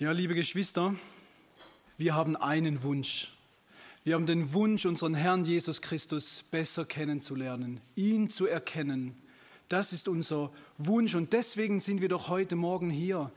[0.00, 0.94] Ja, liebe Geschwister,
[1.96, 3.32] wir haben einen Wunsch.
[4.04, 9.16] Wir haben den Wunsch, unseren Herrn Jesus Christus besser kennenzulernen, ihn zu erkennen.
[9.68, 13.32] Das ist unser Wunsch und deswegen sind wir doch heute Morgen hier,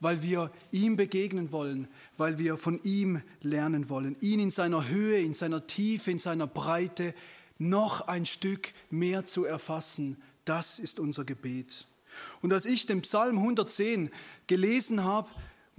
[0.00, 1.86] weil wir ihm begegnen wollen,
[2.16, 6.48] weil wir von ihm lernen wollen, ihn in seiner Höhe, in seiner Tiefe, in seiner
[6.48, 7.14] Breite
[7.56, 10.20] noch ein Stück mehr zu erfassen.
[10.44, 11.86] Das ist unser Gebet.
[12.42, 14.10] Und als ich den Psalm 110
[14.48, 15.28] gelesen habe,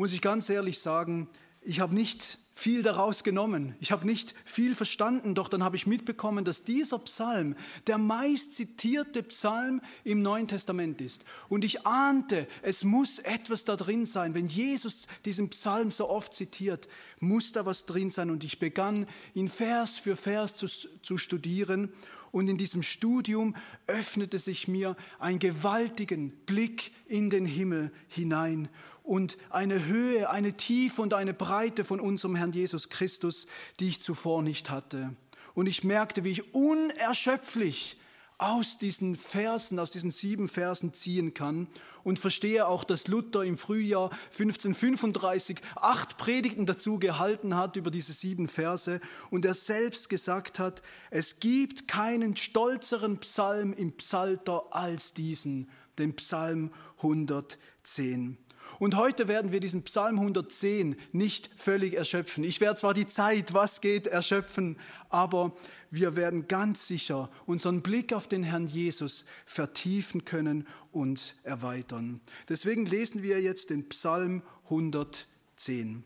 [0.02, 1.29] muss ich ganz ehrlich sagen,
[1.61, 3.75] ich habe nicht viel daraus genommen.
[3.79, 7.55] Ich habe nicht viel verstanden, doch dann habe ich mitbekommen, dass dieser Psalm
[7.86, 11.23] der meist zitierte Psalm im Neuen Testament ist.
[11.50, 14.33] Und ich ahnte, es muss etwas da drin sein.
[14.33, 16.87] Wenn Jesus diesen Psalm so oft zitiert,
[17.20, 18.31] muss da was drin sein.
[18.31, 21.93] Und ich begann, ihn Vers für Vers zu, zu studieren.
[22.31, 28.68] Und in diesem Studium öffnete sich mir ein gewaltigen Blick in den Himmel hinein
[29.11, 33.45] und eine Höhe, eine Tiefe und eine Breite von unserem Herrn Jesus Christus,
[33.81, 35.14] die ich zuvor nicht hatte.
[35.54, 37.98] Und ich merkte, wie ich unerschöpflich
[38.38, 41.67] aus diesen Versen, aus diesen sieben Versen ziehen kann
[42.06, 48.14] und verstehe auch, dass Luther im Frühjahr 1535 acht Predigten dazu gehalten hat über diese
[48.14, 55.14] sieben Verse und er selbst gesagt hat, es gibt keinen stolzeren Psalm im Psalter als
[55.14, 58.38] diesen, den Psalm 110.
[58.82, 62.44] Und heute werden wir diesen Psalm 110 nicht völlig erschöpfen.
[62.44, 64.76] Ich werde zwar die Zeit, was geht, erschöpfen,
[65.10, 65.56] aber
[65.92, 72.22] wir werden ganz sicher unseren Blick auf den Herrn Jesus vertiefen können und erweitern.
[72.50, 76.04] Deswegen lesen wir jetzt den Psalm 110.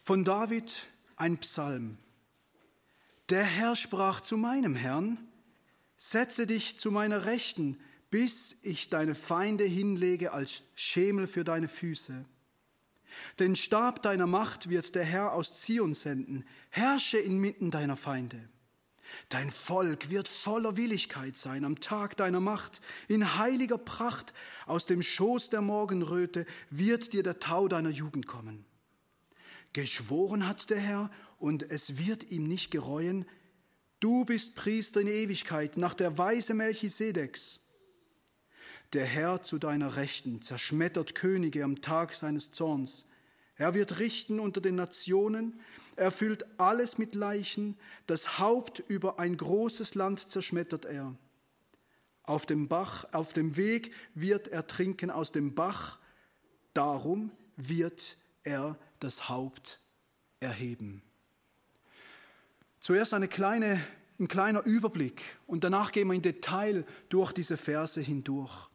[0.00, 1.98] Von David ein Psalm.
[3.28, 5.18] Der Herr sprach zu meinem Herrn,
[5.96, 7.78] setze dich zu meiner Rechten,
[8.10, 12.24] bis ich deine Feinde hinlege als Schemel für deine Füße.
[13.38, 18.48] Den Stab deiner Macht wird der Herr aus Zion senden, herrsche inmitten deiner Feinde.
[19.30, 24.34] Dein Volk wird voller Willigkeit sein am Tag deiner Macht, in heiliger Pracht
[24.66, 28.64] aus dem Schoß der Morgenröte wird dir der Tau deiner Jugend kommen.
[29.72, 33.24] Geschworen hat der Herr, und es wird ihm nicht gereuen,
[34.00, 37.60] du bist Priester in Ewigkeit nach der Weise Melchisedeks.
[38.94, 43.06] Der Herr zu deiner Rechten zerschmettert Könige am Tag seines Zorns.
[43.56, 45.60] Er wird richten unter den Nationen,
[45.96, 47.76] er füllt alles mit Leichen,
[48.06, 51.14] das Haupt über ein großes Land zerschmettert er.
[52.22, 55.98] Auf dem Bach, auf dem Weg wird er trinken aus dem Bach,
[56.72, 59.80] darum wird er das Haupt
[60.38, 61.02] erheben.
[62.80, 63.80] Zuerst eine kleine,
[64.20, 68.67] ein kleiner Überblick und danach gehen wir in Detail durch diese Verse hindurch.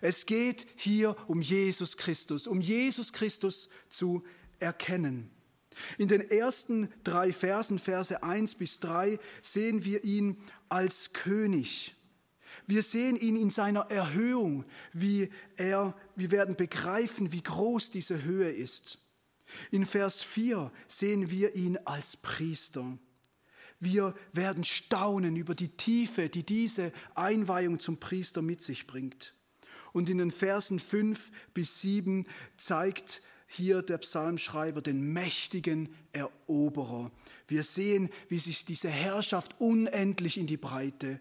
[0.00, 4.24] Es geht hier um Jesus Christus, um Jesus Christus zu
[4.58, 5.30] erkennen.
[5.98, 10.36] In den ersten drei Versen, Verse 1 bis 3, sehen wir ihn
[10.68, 11.94] als König.
[12.66, 18.50] Wir sehen ihn in seiner Erhöhung, wie er, wir werden begreifen, wie groß diese Höhe
[18.50, 18.98] ist.
[19.70, 22.98] In Vers 4 sehen wir ihn als Priester.
[23.80, 29.34] Wir werden staunen über die Tiefe, die diese Einweihung zum Priester mit sich bringt.
[29.92, 37.10] Und in den Versen 5 bis 7 zeigt hier der Psalmschreiber den mächtigen Eroberer.
[37.48, 41.18] Wir sehen, wie sich diese Herrschaft unendlich in die Breite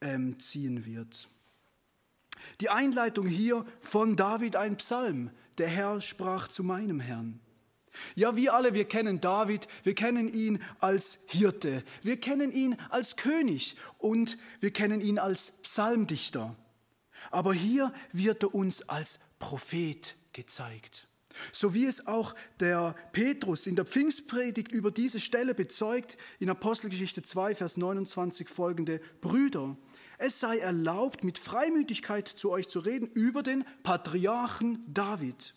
[0.00, 1.28] ähm, ziehen wird.
[2.60, 5.30] Die Einleitung hier von David ein Psalm.
[5.58, 7.40] Der Herr sprach zu meinem Herrn.
[8.14, 13.16] Ja, wir alle, wir kennen David, wir kennen ihn als Hirte, wir kennen ihn als
[13.16, 16.56] König und wir kennen ihn als Psalmdichter.
[17.30, 21.08] Aber hier wird er uns als Prophet gezeigt.
[21.52, 27.22] So wie es auch der Petrus in der Pfingstpredigt über diese Stelle bezeugt, in Apostelgeschichte
[27.22, 29.76] 2, Vers 29 folgende Brüder.
[30.18, 35.54] Es sei erlaubt, mit Freimütigkeit zu euch zu reden über den Patriarchen David,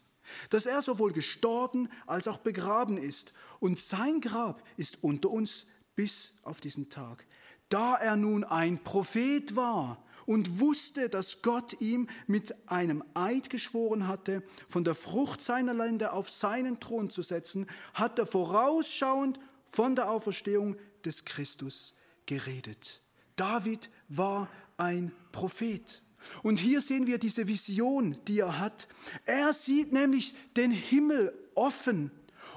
[0.50, 3.34] dass er sowohl gestorben als auch begraben ist.
[3.60, 7.26] Und sein Grab ist unter uns bis auf diesen Tag.
[7.70, 14.08] Da er nun ein Prophet war, und wusste, dass Gott ihm mit einem Eid geschworen
[14.08, 19.96] hatte, von der Frucht seiner Länder auf seinen Thron zu setzen, hat er vorausschauend von
[19.96, 23.02] der Auferstehung des Christus geredet.
[23.36, 26.02] David war ein Prophet.
[26.42, 28.88] Und hier sehen wir diese Vision, die er hat.
[29.26, 32.12] Er sieht nämlich den Himmel offen.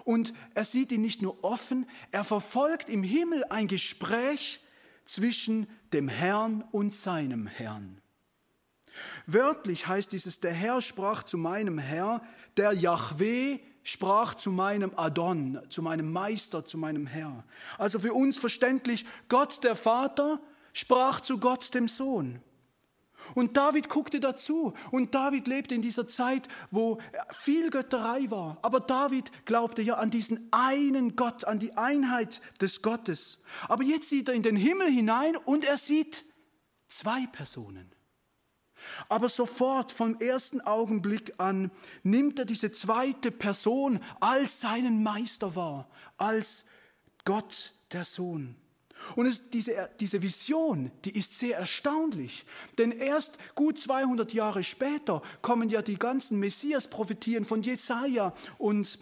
[0.05, 4.61] Und er sieht ihn nicht nur offen, er verfolgt im Himmel ein Gespräch
[5.07, 8.03] zwischen dem Herrn und seinem Herrn.
[9.27, 12.23] Wörtlich heißt dieses, der Herr sprach zu meinem Herr,
[12.57, 17.45] der Yahweh sprach zu meinem Adon, zu meinem Meister, zu meinem Herr.
[17.79, 20.41] Also für uns verständlich, Gott der Vater
[20.73, 22.43] sprach zu Gott dem Sohn.
[23.35, 24.75] Und David guckte dazu.
[24.91, 26.99] Und David lebte in dieser Zeit, wo
[27.31, 28.59] viel Götterei war.
[28.63, 33.43] Aber David glaubte ja an diesen einen Gott, an die Einheit des Gottes.
[33.69, 36.25] Aber jetzt sieht er in den Himmel hinein und er sieht
[36.89, 37.93] zwei Personen.
[39.09, 41.71] Aber sofort vom ersten Augenblick an
[42.03, 46.65] nimmt er diese zweite Person als seinen Meister wahr, als
[47.25, 48.57] Gott der Sohn.
[49.15, 52.45] Und es, diese, diese Vision, die ist sehr erstaunlich.
[52.79, 58.99] Denn erst gut 200 Jahre später kommen ja die ganzen Messias-Prophetien von Jesaja und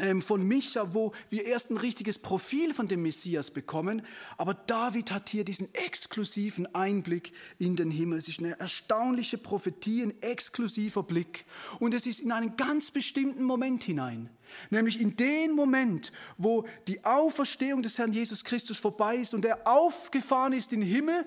[0.00, 4.02] ähm, von Micha, wo wir erst ein richtiges Profil von dem Messias bekommen.
[4.36, 8.18] Aber David hat hier diesen exklusiven Einblick in den Himmel.
[8.18, 11.44] Es ist eine erstaunliche Prophetie, ein exklusiver Blick.
[11.78, 14.30] Und es ist in einen ganz bestimmten Moment hinein.
[14.70, 19.66] Nämlich in den Moment, wo die Auferstehung des Herrn Jesus Christus vorbei ist und er
[19.66, 21.24] aufgefahren ist in den Himmel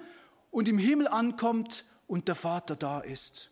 [0.52, 3.52] und im Himmel ankommt und der Vater da ist.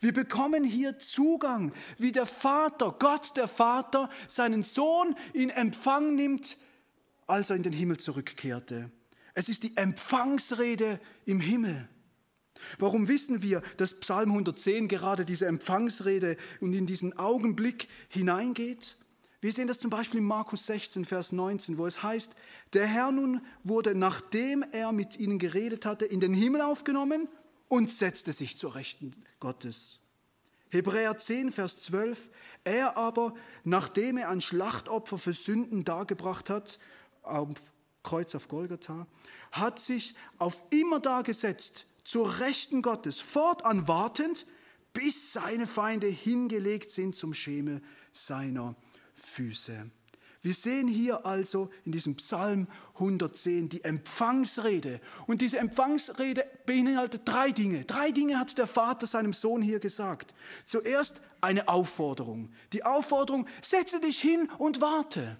[0.00, 6.56] Wir bekommen hier Zugang, wie der Vater, Gott der Vater, seinen Sohn in Empfang nimmt,
[7.26, 8.90] als er in den Himmel zurückkehrte.
[9.34, 11.88] Es ist die Empfangsrede im Himmel.
[12.78, 18.98] Warum wissen wir, dass Psalm 110 gerade diese Empfangsrede und in diesen Augenblick hineingeht?
[19.42, 22.32] Wir sehen das zum Beispiel in Markus 16, Vers 19, wo es heißt,
[22.74, 27.28] der Herr nun wurde, nachdem er mit ihnen geredet hatte, in den Himmel aufgenommen
[27.66, 29.10] und setzte sich zur Rechten
[29.40, 29.98] Gottes.
[30.70, 32.30] Hebräer 10, Vers 12.
[32.62, 33.34] Er aber,
[33.64, 36.78] nachdem er ein Schlachtopfer für Sünden dargebracht hat,
[37.24, 37.54] am
[38.04, 39.08] Kreuz auf Golgatha,
[39.50, 44.46] hat sich auf immer da gesetzt, zur Rechten Gottes, fortan wartend,
[44.92, 48.76] bis seine Feinde hingelegt sind zum Schemel seiner
[49.22, 49.90] Füße.
[50.44, 55.00] Wir sehen hier also in diesem Psalm 110 die Empfangsrede.
[55.28, 57.84] Und diese Empfangsrede beinhaltet drei Dinge.
[57.84, 60.34] Drei Dinge hat der Vater seinem Sohn hier gesagt.
[60.66, 62.52] Zuerst eine Aufforderung.
[62.72, 65.38] Die Aufforderung, setze dich hin und warte.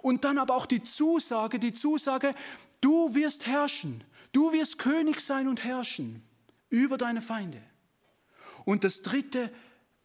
[0.00, 2.34] Und dann aber auch die Zusage, die Zusage,
[2.80, 4.02] du wirst herrschen.
[4.32, 6.22] Du wirst König sein und herrschen
[6.70, 7.60] über deine Feinde.
[8.64, 9.52] Und das dritte,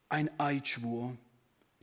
[0.09, 1.15] ein Eidschwur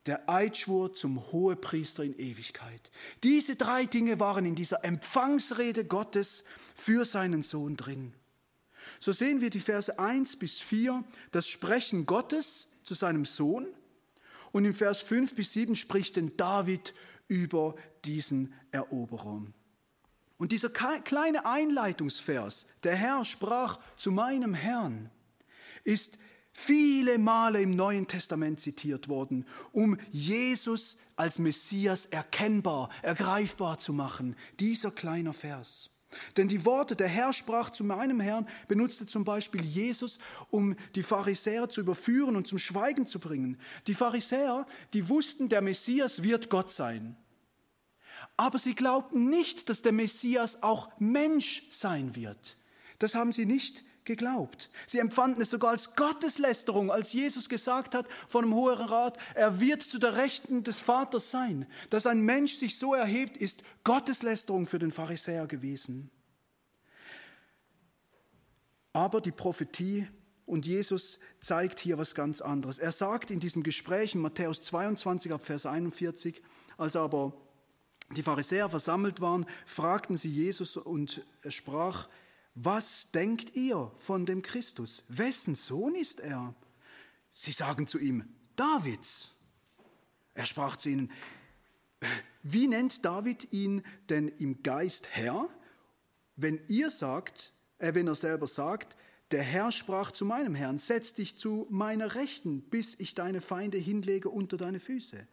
[0.07, 2.91] der Eidschwur zum Hohepriester in Ewigkeit.
[3.23, 6.45] Diese drei Dinge waren in dieser Empfangsrede Gottes
[6.75, 8.15] für seinen Sohn drin.
[8.99, 13.67] So sehen wir die Verse 1 bis 4, das Sprechen Gottes zu seinem Sohn.
[14.51, 16.95] Und im Vers 5 bis 7 spricht denn David
[17.29, 19.43] über diesen Eroberer.
[20.37, 25.11] Und dieser kleine Einleitungsvers, der Herr sprach zu meinem Herrn,
[25.85, 26.19] ist
[26.53, 34.37] viele Male im Neuen Testament zitiert worden, um Jesus als Messias erkennbar, ergreifbar zu machen.
[34.59, 35.91] Dieser kleine Vers.
[36.37, 40.19] Denn die Worte, der Herr sprach zu meinem Herrn, benutzte zum Beispiel Jesus,
[40.51, 43.59] um die Pharisäer zu überführen und zum Schweigen zu bringen.
[43.87, 47.17] Die Pharisäer, die wussten, der Messias wird Gott sein.
[48.37, 52.57] Aber sie glaubten nicht, dass der Messias auch Mensch sein wird.
[52.99, 54.71] Das haben sie nicht geglaubt.
[54.87, 59.61] Sie empfanden es sogar als Gotteslästerung, als Jesus gesagt hat von dem Hohen Rat, er
[59.61, 61.67] wird zu der Rechten des Vaters sein.
[61.91, 66.11] Dass ein Mensch sich so erhebt, ist Gotteslästerung für den Pharisäer gewesen.
[68.93, 70.06] Aber die Prophetie
[70.47, 72.79] und Jesus zeigt hier was ganz anderes.
[72.79, 76.43] Er sagt in diesem Gespräch in Matthäus 22 ab Vers 41,
[76.77, 77.32] als aber
[78.17, 82.09] die Pharisäer versammelt waren, fragten sie Jesus und er sprach,
[82.55, 85.05] was denkt ihr von dem Christus?
[85.09, 86.55] Wessen Sohn ist er?
[87.31, 88.25] Sie sagen zu ihm,
[88.56, 89.31] Davids.
[90.35, 91.11] Er sprach zu ihnen,
[92.43, 95.49] wie nennt David ihn denn im Geist Herr?
[96.37, 98.97] Wenn ihr sagt, äh, wenn er selber sagt,
[99.31, 103.79] der Herr sprach zu meinem Herrn, setz dich zu meiner Rechten, bis ich deine Feinde
[103.79, 105.27] hinlege unter deine Füße.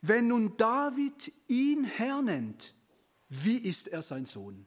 [0.00, 2.74] Wenn nun David ihn Herr nennt,
[3.28, 4.66] wie ist er sein Sohn?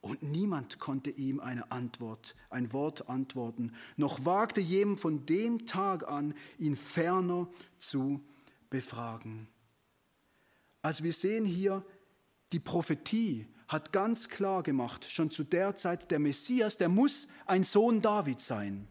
[0.00, 6.08] Und niemand konnte ihm eine Antwort, ein Wort antworten, noch wagte jedem von dem Tag
[6.08, 8.20] an, ihn ferner zu
[8.70, 9.46] befragen.
[10.80, 11.84] Also wir sehen hier,
[12.52, 17.62] die Prophetie hat ganz klar gemacht, schon zu der Zeit, der Messias, der muss ein
[17.62, 18.88] Sohn David sein.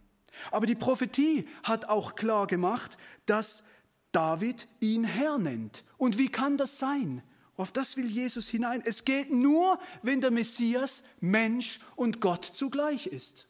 [0.52, 3.64] Aber die Prophetie hat auch klar gemacht, dass
[4.12, 5.84] David ihn Herr nennt.
[5.98, 7.24] Und wie kann das sein?
[7.60, 8.82] Auf das will Jesus hinein.
[8.86, 13.50] Es geht nur, wenn der Messias Mensch und Gott zugleich ist.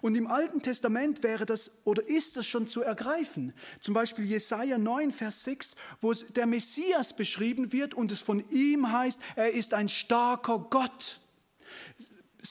[0.00, 3.52] Und im Alten Testament wäre das oder ist das schon zu ergreifen.
[3.80, 8.92] Zum Beispiel Jesaja 9, Vers 6, wo der Messias beschrieben wird und es von ihm
[8.92, 11.20] heißt, er ist ein starker Gott.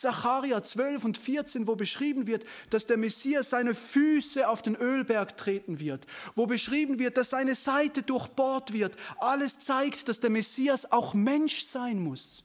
[0.02, 5.38] Sacharja 12 und 14, wo beschrieben wird, dass der Messias seine Füße auf den Ölberg
[5.38, 8.96] treten wird, wo beschrieben wird, dass seine Seite durchbohrt wird.
[9.18, 12.44] Alles zeigt, dass der Messias auch Mensch sein muss.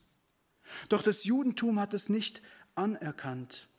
[0.88, 2.42] Doch das Judentum hat es nicht
[2.74, 3.69] anerkannt.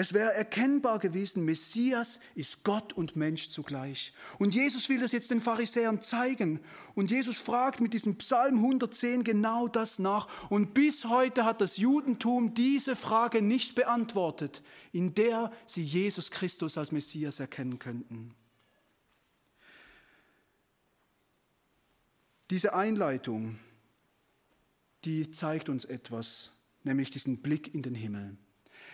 [0.00, 4.12] Es wäre erkennbar gewesen, Messias ist Gott und Mensch zugleich.
[4.38, 6.60] Und Jesus will das jetzt den Pharisäern zeigen.
[6.94, 10.28] Und Jesus fragt mit diesem Psalm 110 genau das nach.
[10.52, 14.62] Und bis heute hat das Judentum diese Frage nicht beantwortet,
[14.92, 18.36] in der sie Jesus Christus als Messias erkennen könnten.
[22.50, 23.58] Diese Einleitung,
[25.04, 26.52] die zeigt uns etwas,
[26.84, 28.36] nämlich diesen Blick in den Himmel.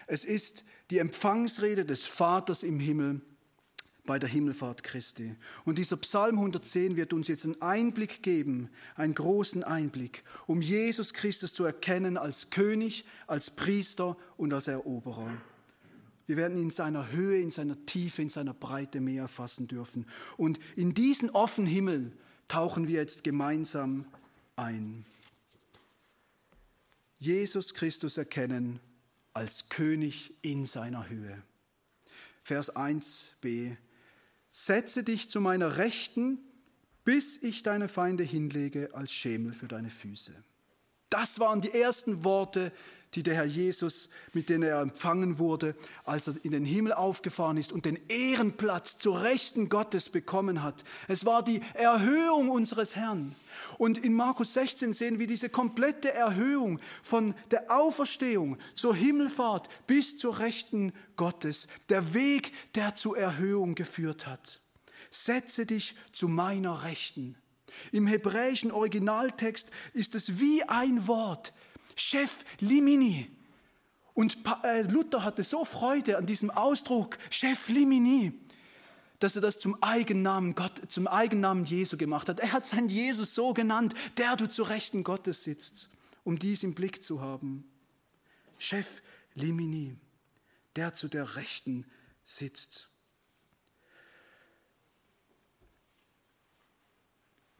[0.07, 3.21] Es ist die Empfangsrede des Vaters im Himmel
[4.07, 5.35] bei der Himmelfahrt Christi.
[5.65, 11.15] Und dieser Psalm 110 wird uns jetzt einen Einblick geben, einen großen Einblick, um Jesus
[11.15, 15.33] Christus zu erkennen als König, als Priester und als Eroberer.
[16.27, 20.07] Wir werden ihn in seiner Höhe, in seiner Tiefe, in seiner Breite mehr erfassen dürfen.
[20.37, 22.13] Und in diesen offenen Himmel
[22.49, 24.07] tauchen wir jetzt gemeinsam
[24.57, 25.05] ein.
[27.19, 28.81] Jesus Christus erkennen
[29.35, 31.43] als König in seiner Höhe.
[32.43, 33.77] Vers 1b.
[34.51, 36.39] Setze dich zu meiner Rechten,
[37.05, 40.33] bis ich deine Feinde hinlege als Schemel für deine Füße.
[41.11, 42.73] Das waren die ersten Worte
[43.15, 45.75] die der Herr Jesus, mit denen er empfangen wurde,
[46.05, 50.85] als er in den Himmel aufgefahren ist und den Ehrenplatz zur Rechten Gottes bekommen hat.
[51.09, 53.35] Es war die Erhöhung unseres Herrn.
[53.79, 60.17] Und in Markus 16 sehen wir diese komplette Erhöhung von der Auferstehung zur Himmelfahrt bis
[60.17, 61.67] zur Rechten Gottes.
[61.89, 64.61] Der Weg, der zur Erhöhung geführt hat.
[65.11, 67.37] Setze dich zu meiner Rechten.
[67.93, 71.53] Im hebräischen Originaltext ist es wie ein Wort,
[71.95, 73.31] Chef Limini.
[74.15, 78.33] Und äh, Luther hatte so Freude an diesem Ausdruck Chef Limini,
[79.19, 82.41] dass er das zum Eigennamen Gott, zum Eigennamen Jesu gemacht hat.
[82.41, 85.89] Er hat seinen Jesus so genannt, der du zu Rechten Gottes sitzt,
[86.25, 87.65] um dies im Blick zu haben.
[88.59, 89.03] Chef
[89.35, 89.97] Limini,
[90.77, 91.87] der zu der Rechten
[92.25, 92.91] sitzt.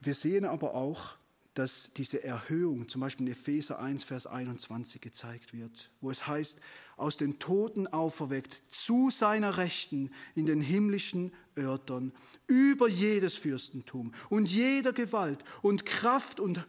[0.01, 1.17] Wir sehen aber auch,
[1.55, 6.61] dass diese Erhöhung, zum Beispiel in Epheser 1, Vers 21 gezeigt wird, wo es heißt,
[6.97, 12.13] aus den Toten auferweckt zu seiner Rechten in den himmlischen Örtern,
[12.47, 16.67] über jedes Fürstentum und jeder Gewalt und Kraft und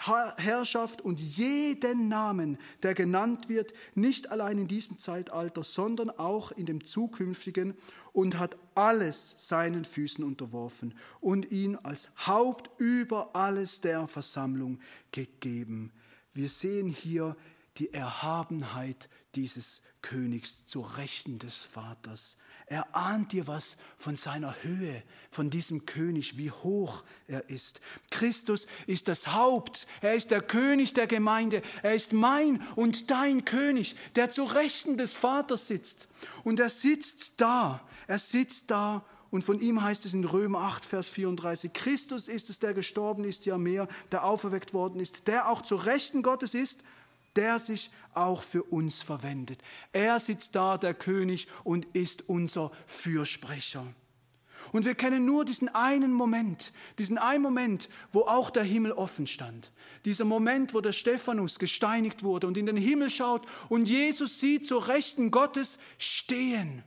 [0.00, 6.66] Herrschaft und jeden Namen, der genannt wird, nicht allein in diesem Zeitalter, sondern auch in
[6.66, 7.74] dem zukünftigen
[8.12, 14.80] und hat alles seinen Füßen unterworfen und ihn als Haupt über alles der Versammlung
[15.12, 15.92] gegeben.
[16.32, 17.36] Wir sehen hier
[17.78, 22.36] die Erhabenheit dieses Königs zur Rechten des Vaters.
[22.66, 27.80] Er ahnt dir was von seiner Höhe, von diesem König, wie hoch er ist.
[28.10, 33.44] Christus ist das Haupt, er ist der König der Gemeinde, er ist mein und dein
[33.44, 36.08] König, der zu Rechten des Vaters sitzt.
[36.44, 40.84] Und er sitzt da, er sitzt da und von ihm heißt es in Römer 8,
[40.84, 45.48] Vers 34, Christus ist es, der gestorben ist, ja mehr, der auferweckt worden ist, der
[45.48, 46.80] auch zu Rechten Gottes ist,
[47.34, 49.62] der sich auch für uns verwendet.
[49.92, 53.86] Er sitzt da, der König, und ist unser Fürsprecher.
[54.70, 59.26] Und wir kennen nur diesen einen Moment, diesen einen Moment, wo auch der Himmel offen
[59.26, 59.72] stand.
[60.04, 64.66] Dieser Moment, wo der Stephanus gesteinigt wurde und in den Himmel schaut und Jesus sieht
[64.66, 66.84] zur Rechten Gottes stehen.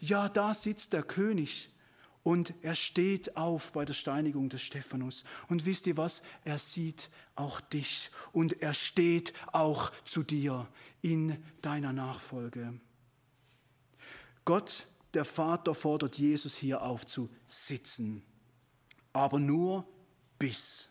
[0.00, 1.70] Ja, da sitzt der König
[2.28, 5.24] und er steht auf bei der Steinigung des Stephanus.
[5.48, 6.20] Und wisst ihr was?
[6.44, 10.68] Er sieht auch dich und er steht auch zu dir
[11.00, 12.78] in deiner Nachfolge.
[14.44, 18.22] Gott, der Vater, fordert Jesus hier auf zu sitzen,
[19.14, 19.88] aber nur
[20.38, 20.90] bis.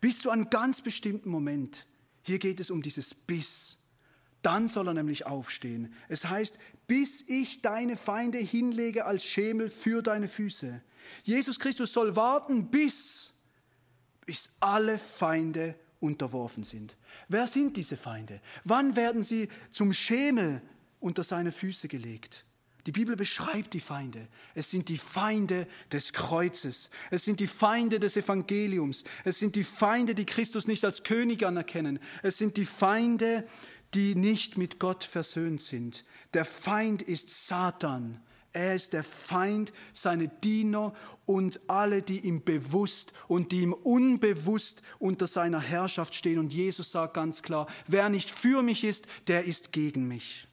[0.00, 1.86] Bis zu einem ganz bestimmten Moment.
[2.22, 3.76] Hier geht es um dieses Bis.
[4.44, 5.92] Dann soll er nämlich aufstehen.
[6.08, 10.82] Es heißt, bis ich deine Feinde hinlege als Schemel für deine Füße.
[11.24, 13.34] Jesus Christus soll warten, bis
[14.26, 16.96] bis alle Feinde unterworfen sind.
[17.28, 18.40] Wer sind diese Feinde?
[18.64, 20.60] Wann werden sie zum Schemel
[21.00, 22.44] unter seine Füße gelegt?
[22.86, 24.28] Die Bibel beschreibt die Feinde.
[24.54, 26.90] Es sind die Feinde des Kreuzes.
[27.10, 29.04] Es sind die Feinde des Evangeliums.
[29.24, 31.98] Es sind die Feinde, die Christus nicht als König anerkennen.
[32.22, 33.48] Es sind die Feinde,
[33.94, 36.04] die nicht mit Gott versöhnt sind.
[36.34, 38.20] Der Feind ist Satan.
[38.52, 40.92] Er ist der Feind, seine Diener
[41.24, 46.38] und alle, die ihm bewusst und die ihm unbewusst unter seiner Herrschaft stehen.
[46.38, 50.46] Und Jesus sagt ganz klar, wer nicht für mich ist, der ist gegen mich.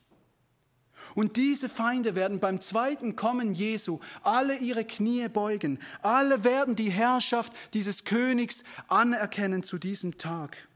[1.14, 5.80] Und diese Feinde werden beim zweiten Kommen Jesu alle ihre Knie beugen.
[6.02, 10.68] Alle werden die Herrschaft dieses Königs anerkennen zu diesem Tag.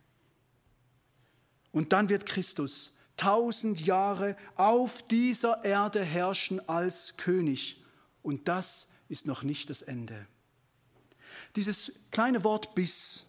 [1.75, 7.83] Und dann wird Christus tausend Jahre auf dieser Erde herrschen als König.
[8.23, 10.25] Und das ist noch nicht das Ende.
[11.57, 13.25] Dieses kleine Wort bis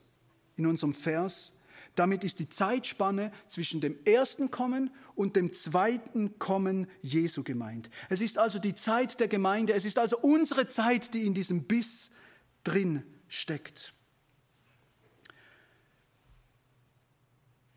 [0.55, 1.55] in unserem Vers,
[1.97, 7.91] damit ist die Zeitspanne zwischen dem ersten Kommen und dem zweiten Kommen Jesu gemeint.
[8.11, 11.65] Es ist also die Zeit der Gemeinde, es ist also unsere Zeit, die in diesem
[11.65, 12.13] Biss
[12.63, 13.93] drin steckt.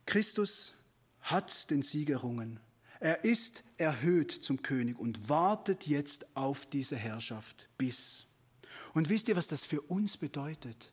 [0.10, 0.74] Christus
[1.22, 2.60] hat den Sieg errungen.
[3.00, 8.26] Er ist erhöht zum König und wartet jetzt auf diese Herrschaft bis.
[8.96, 10.92] Und wisst ihr, was das für uns bedeutet?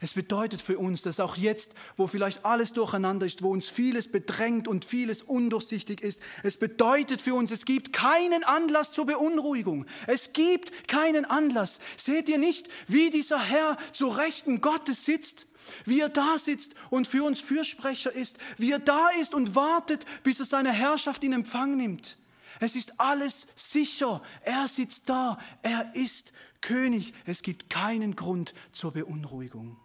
[0.00, 4.12] Es bedeutet für uns, dass auch jetzt, wo vielleicht alles durcheinander ist, wo uns vieles
[4.12, 9.86] bedrängt und vieles undurchsichtig ist, es bedeutet für uns, es gibt keinen Anlass zur Beunruhigung.
[10.06, 11.80] Es gibt keinen Anlass.
[11.96, 15.46] Seht ihr nicht, wie dieser Herr zu Rechten Gottes sitzt?
[15.84, 20.04] Wie er da sitzt und für uns Fürsprecher ist, wie er da ist und wartet,
[20.22, 22.16] bis er seine Herrschaft in Empfang nimmt.
[22.60, 24.22] Es ist alles sicher.
[24.42, 25.38] Er sitzt da.
[25.62, 27.12] Er ist König.
[27.26, 29.76] Es gibt keinen Grund zur Beunruhigung.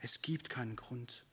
[0.00, 1.24] Es gibt keinen Grund.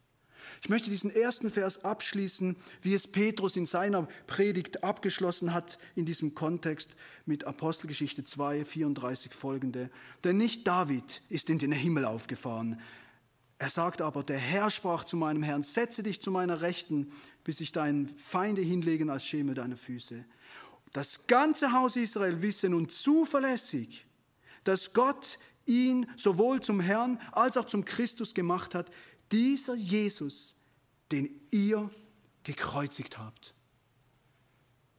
[0.61, 6.05] Ich möchte diesen ersten Vers abschließen, wie es Petrus in seiner Predigt abgeschlossen hat, in
[6.05, 9.89] diesem Kontext mit Apostelgeschichte 2, 34 folgende.
[10.23, 12.79] Denn nicht David ist in den Himmel aufgefahren,
[13.61, 17.11] er sagt aber, der Herr sprach zu meinem Herrn, setze dich zu meiner Rechten,
[17.43, 20.25] bis ich deinen Feinde hinlegen als Schemel deiner Füße.
[20.93, 24.07] Das ganze Haus Israel wisse nun zuverlässig,
[24.63, 25.37] dass Gott
[25.67, 28.89] ihn sowohl zum Herrn als auch zum Christus gemacht hat,
[29.31, 30.55] dieser Jesus,
[31.11, 31.91] den ihr
[32.41, 33.53] gekreuzigt habt.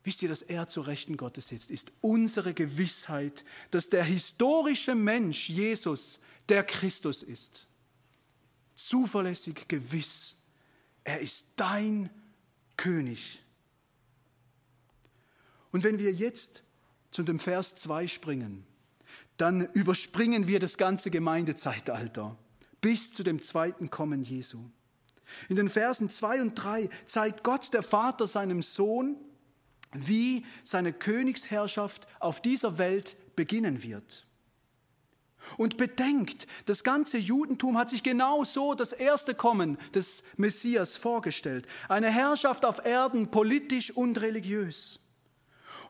[0.04, 5.48] Wisst ihr, dass er zur Rechten Gottes sitzt, ist unsere Gewissheit, dass der historische Mensch
[5.48, 7.66] Jesus der Christus ist
[8.74, 10.36] zuverlässig gewiss,
[11.04, 12.10] er ist dein
[12.76, 13.42] König.
[15.70, 16.62] Und wenn wir jetzt
[17.10, 18.66] zu dem Vers 2 springen,
[19.36, 22.38] dann überspringen wir das ganze Gemeindezeitalter
[22.80, 24.58] bis zu dem zweiten Kommen Jesu.
[25.48, 29.16] In den Versen 2 und 3 zeigt Gott der Vater seinem Sohn,
[29.94, 34.26] wie seine Königsherrschaft auf dieser Welt beginnen wird.
[35.56, 41.66] Und bedenkt, das ganze Judentum hat sich genau so das erste Kommen des Messias vorgestellt.
[41.88, 45.00] Eine Herrschaft auf Erden, politisch und religiös.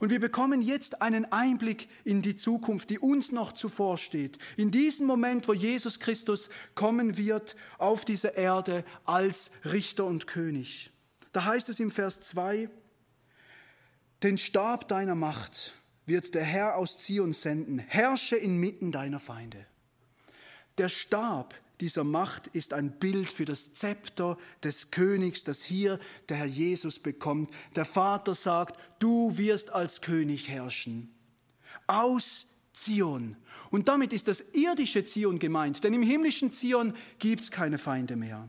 [0.02, 4.36] Und wir bekommen jetzt einen Einblick in die Zukunft, die uns noch zuvor steht.
[4.56, 10.90] In diesem Moment, wo Jesus Christus kommen wird auf diese Erde als Richter und König.
[11.30, 12.68] Da heißt es im Vers 2,
[14.24, 15.74] den Stab deiner Macht
[16.06, 19.66] wird der Herr aus Zion senden, herrsche inmitten deiner Feinde.
[20.78, 26.36] Der Stab dieser Macht ist ein Bild für das Zepter des Königs, das hier der
[26.36, 27.52] Herr Jesus bekommt.
[27.74, 31.12] Der Vater sagt, du wirst als König herrschen.
[31.88, 33.36] Aus Zion.
[33.70, 38.14] Und damit ist das irdische Zion gemeint, denn im himmlischen Zion gibt es keine Feinde
[38.14, 38.48] mehr.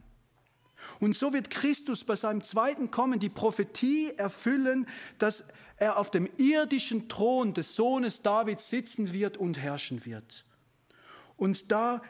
[1.00, 4.88] Und so wird Christus bei seinem zweiten Kommen die Prophetie erfüllen,
[5.18, 5.46] dass
[5.84, 10.46] er auf dem irdischen Thron des Sohnes Davids sitzen wird und herrschen wird.
[11.36, 12.02] Und da,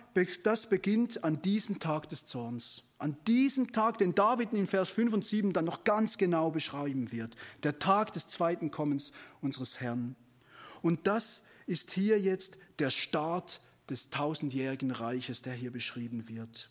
[0.43, 2.83] das beginnt an diesem Tag des Zorns.
[2.99, 7.11] An diesem Tag, den David in Vers 5 und 7 dann noch ganz genau beschreiben
[7.11, 7.35] wird.
[7.63, 10.15] Der Tag des zweiten Kommens unseres Herrn.
[10.83, 13.59] Und das ist hier jetzt der Start
[13.89, 16.69] des tausendjährigen Reiches, der hier beschrieben wird.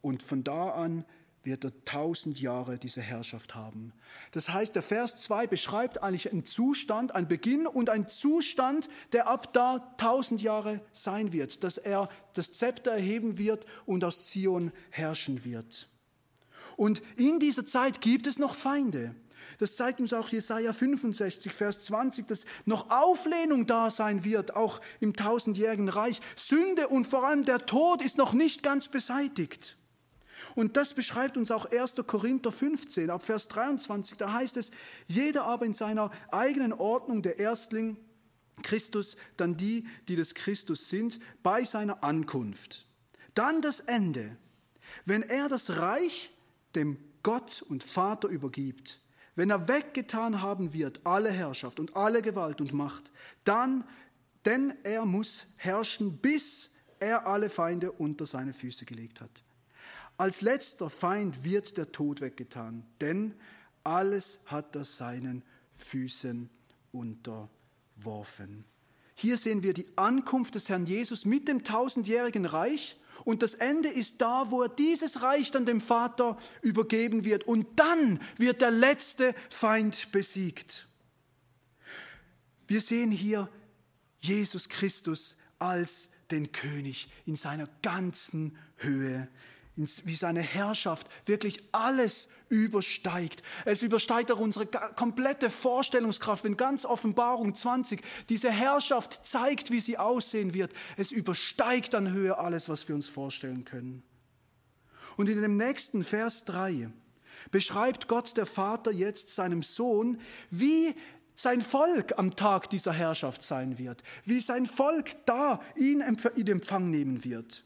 [0.00, 1.04] Und von da an
[1.42, 3.92] wird er tausend Jahre diese Herrschaft haben.
[4.32, 9.28] Das heißt, der Vers 2 beschreibt eigentlich einen Zustand, einen Beginn und einen Zustand, der
[9.28, 14.72] ab da tausend Jahre sein wird, dass er das Zepter erheben wird und aus Zion
[14.90, 15.88] herrschen wird.
[16.76, 19.14] Und in dieser Zeit gibt es noch Feinde.
[19.58, 24.80] Das zeigt uns auch Jesaja 65, Vers 20, dass noch Auflehnung da sein wird, auch
[25.00, 26.20] im tausendjährigen Reich.
[26.36, 29.76] Sünde und vor allem der Tod ist noch nicht ganz beseitigt.
[30.58, 31.94] Und das beschreibt uns auch 1.
[32.04, 34.18] Korinther 15, ab Vers 23.
[34.18, 34.72] Da heißt es,
[35.06, 37.96] jeder aber in seiner eigenen Ordnung der Erstling,
[38.64, 42.88] Christus, dann die, die des Christus sind, bei seiner Ankunft.
[43.34, 44.36] Dann das Ende.
[45.04, 46.36] Wenn er das Reich
[46.74, 49.00] dem Gott und Vater übergibt,
[49.36, 53.12] wenn er weggetan haben wird, alle Herrschaft und alle Gewalt und Macht,
[53.44, 53.84] dann,
[54.44, 59.44] denn er muss herrschen, bis er alle Feinde unter seine Füße gelegt hat.
[60.18, 63.34] Als letzter Feind wird der Tod weggetan, denn
[63.84, 66.50] alles hat er seinen Füßen
[66.90, 68.64] unterworfen.
[69.14, 73.88] Hier sehen wir die Ankunft des Herrn Jesus mit dem tausendjährigen Reich und das Ende
[73.88, 78.72] ist da, wo er dieses Reich dann dem Vater übergeben wird und dann wird der
[78.72, 80.88] letzte Feind besiegt.
[82.66, 83.48] Wir sehen hier
[84.18, 89.28] Jesus Christus als den König in seiner ganzen Höhe
[90.04, 93.42] wie seine Herrschaft wirklich alles übersteigt.
[93.64, 99.98] Es übersteigt auch unsere komplette Vorstellungskraft, wenn ganz Offenbarung 20 diese Herrschaft zeigt, wie sie
[99.98, 100.72] aussehen wird.
[100.96, 104.02] Es übersteigt an Höhe alles, was wir uns vorstellen können.
[105.16, 106.90] Und in dem nächsten Vers 3
[107.50, 110.94] beschreibt Gott der Vater jetzt seinem Sohn, wie
[111.34, 116.02] sein Volk am Tag dieser Herrschaft sein wird, wie sein Volk da ihn
[116.34, 117.64] in Empfang nehmen wird.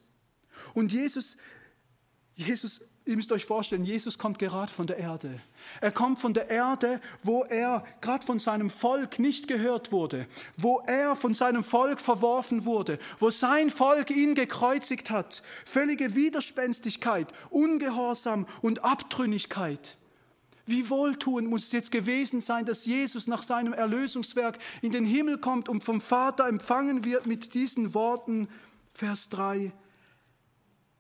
[0.75, 1.39] Und Jesus
[2.35, 5.41] Jesus, ihr müsst euch vorstellen, Jesus kommt gerade von der Erde.
[5.81, 10.81] Er kommt von der Erde, wo er gerade von seinem Volk nicht gehört wurde, wo
[10.87, 15.43] er von seinem Volk verworfen wurde, wo sein Volk ihn gekreuzigt hat.
[15.67, 19.99] Völlige Widerspenstigkeit, Ungehorsam und Abtrünnigkeit.
[20.65, 25.39] Wie wohltuend muss es jetzt gewesen sein, dass Jesus nach seinem Erlösungswerk in den Himmel
[25.39, 28.49] kommt und vom Vater empfangen wird mit diesen Worten,
[28.93, 29.73] Vers 3,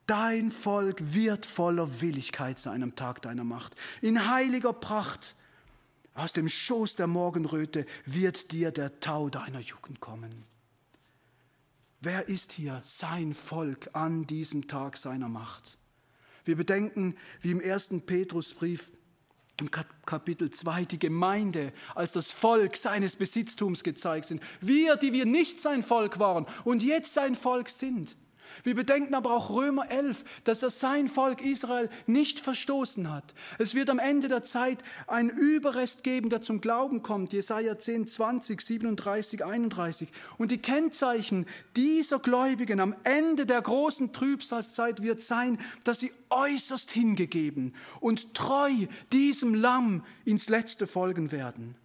[0.06, 3.76] Dein Volk wird voller Willigkeit sein am Tag deiner Macht.
[4.00, 5.36] In heiliger Pracht
[6.14, 10.44] aus dem Schoß der Morgenröte wird dir der Tau deiner Jugend kommen.
[12.00, 15.78] Wer ist hier sein Volk an diesem Tag seiner Macht?
[16.44, 18.90] Wir bedenken, wie im ersten Petrusbrief
[19.60, 24.42] im Kapitel 2 die Gemeinde als das Volk seines Besitztums gezeigt sind.
[24.60, 28.16] Wir, die wir nicht sein Volk waren und jetzt sein Volk sind.
[28.64, 33.34] Wir bedenken aber auch Römer 11, dass er sein Volk Israel nicht verstoßen hat.
[33.58, 37.32] Es wird am Ende der Zeit einen Überrest geben, der zum Glauben kommt.
[37.32, 40.08] Jesaja 10, 20, 37, 31.
[40.38, 46.90] Und die Kennzeichen dieser Gläubigen am Ende der großen Trübsalzeit wird sein, dass sie äußerst
[46.90, 48.72] hingegeben und treu
[49.12, 51.76] diesem Lamm ins Letzte folgen werden.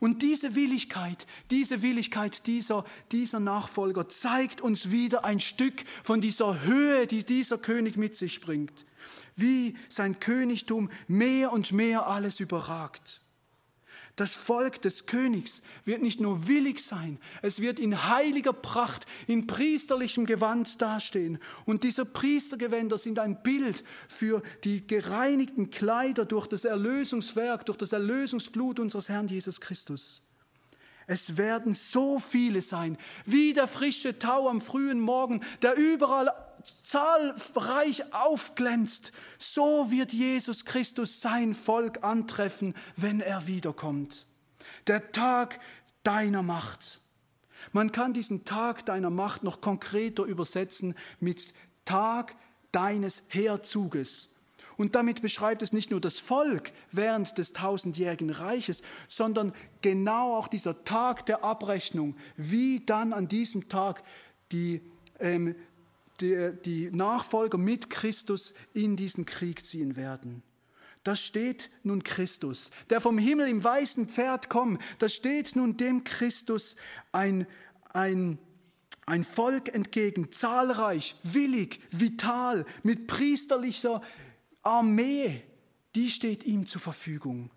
[0.00, 6.62] Und diese Willigkeit, diese Willigkeit dieser, dieser Nachfolger zeigt uns wieder ein Stück von dieser
[6.62, 8.86] Höhe, die dieser König mit sich bringt.
[9.36, 13.20] Wie sein Königtum mehr und mehr alles überragt.
[14.20, 19.46] Das Volk des Königs wird nicht nur willig sein, es wird in heiliger Pracht, in
[19.46, 21.38] priesterlichem Gewand dastehen.
[21.64, 27.94] Und diese Priestergewänder sind ein Bild für die gereinigten Kleider durch das Erlösungswerk, durch das
[27.94, 30.20] Erlösungsblut unseres Herrn Jesus Christus.
[31.06, 36.30] Es werden so viele sein, wie der frische Tau am frühen Morgen, der überall
[36.84, 44.26] zahlreich aufglänzt, so wird Jesus Christus sein Volk antreffen, wenn er wiederkommt.
[44.86, 45.60] Der Tag
[46.02, 47.00] deiner Macht.
[47.72, 52.34] Man kann diesen Tag deiner Macht noch konkreter übersetzen mit Tag
[52.72, 54.28] deines Heerzuges.
[54.76, 60.48] Und damit beschreibt es nicht nur das Volk während des tausendjährigen Reiches, sondern genau auch
[60.48, 64.02] dieser Tag der Abrechnung, wie dann an diesem Tag
[64.52, 64.80] die
[65.18, 65.54] ähm,
[66.20, 70.42] die, die Nachfolger mit Christus in diesen Krieg ziehen werden.
[71.02, 74.82] Da steht nun Christus, der vom Himmel im weißen Pferd kommt.
[74.98, 76.76] Da steht nun dem Christus
[77.10, 77.46] ein,
[77.94, 78.38] ein,
[79.06, 84.02] ein Volk entgegen, zahlreich, willig, vital, mit priesterlicher
[84.62, 85.42] Armee.
[85.94, 87.50] Die steht ihm zur Verfügung.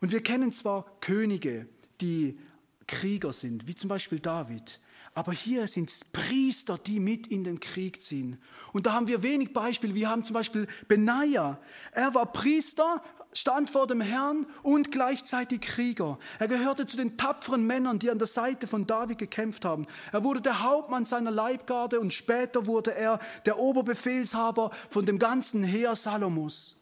[0.00, 1.68] Und wir kennen zwar Könige,
[2.00, 2.38] die
[2.86, 4.80] Krieger sind, wie zum Beispiel David.
[5.16, 8.38] Aber hier sind es Priester, die mit in den Krieg ziehen.
[8.74, 9.94] Und da haben wir wenig Beispiele.
[9.94, 11.58] Wir haben zum Beispiel Benaja.
[11.92, 13.02] Er war Priester,
[13.32, 16.18] stand vor dem Herrn und gleichzeitig Krieger.
[16.38, 19.86] Er gehörte zu den tapferen Männern, die an der Seite von David gekämpft haben.
[20.12, 25.64] Er wurde der Hauptmann seiner Leibgarde und später wurde er der Oberbefehlshaber von dem ganzen
[25.64, 26.76] Heer Salomos.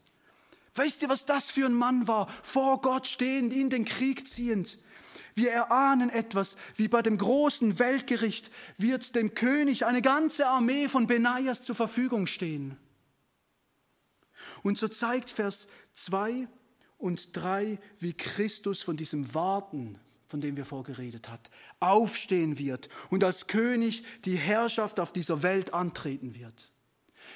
[0.75, 2.27] Weißt ihr, was das für ein Mann war?
[2.43, 4.77] Vor Gott stehend, in den Krieg ziehend.
[5.35, 11.07] Wir erahnen etwas, wie bei dem großen Weltgericht wird dem König eine ganze Armee von
[11.07, 12.77] Benaias zur Verfügung stehen.
[14.63, 16.47] Und so zeigt Vers 2
[16.97, 23.23] und 3, wie Christus von diesem Warten, von dem wir vorgeredet hat, aufstehen wird und
[23.23, 26.71] als König die Herrschaft auf dieser Welt antreten wird.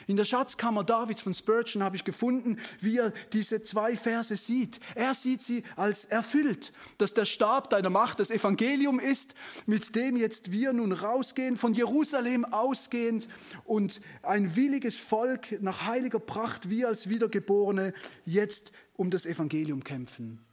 [0.07, 4.79] In der Schatzkammer Davids von Spurgeon habe ich gefunden, wie er diese zwei Verse sieht.
[4.95, 9.35] Er sieht sie als erfüllt, dass der Stab deiner Macht das Evangelium ist,
[9.65, 13.27] mit dem jetzt wir nun rausgehen, von Jerusalem ausgehend
[13.65, 17.93] und ein williges Volk nach heiliger Pracht, wir als Wiedergeborene,
[18.25, 20.43] jetzt um das Evangelium kämpfen.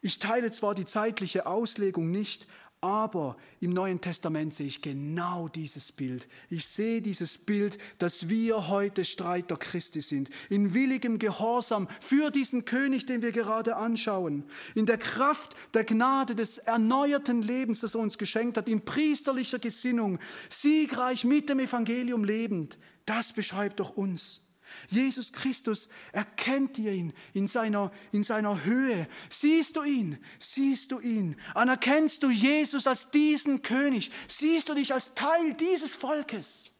[0.00, 2.46] Ich teile zwar die zeitliche Auslegung nicht,
[2.84, 6.28] aber im Neuen Testament sehe ich genau dieses Bild.
[6.50, 12.66] Ich sehe dieses Bild, dass wir heute Streiter Christi sind, in willigem Gehorsam für diesen
[12.66, 14.44] König, den wir gerade anschauen,
[14.74, 19.58] in der Kraft der Gnade des erneuerten Lebens, das er uns geschenkt hat, in priesterlicher
[19.58, 20.18] Gesinnung,
[20.50, 22.76] siegreich mit dem Evangelium lebend.
[23.06, 24.43] Das beschreibt doch uns.
[24.88, 29.08] Jesus Christus, erkennt ihr ihn in seiner, in seiner Höhe?
[29.28, 30.18] Siehst du ihn?
[30.38, 31.36] Siehst du ihn?
[31.54, 34.10] Anerkennst du Jesus als diesen König?
[34.28, 36.74] Siehst du dich als Teil dieses Volkes?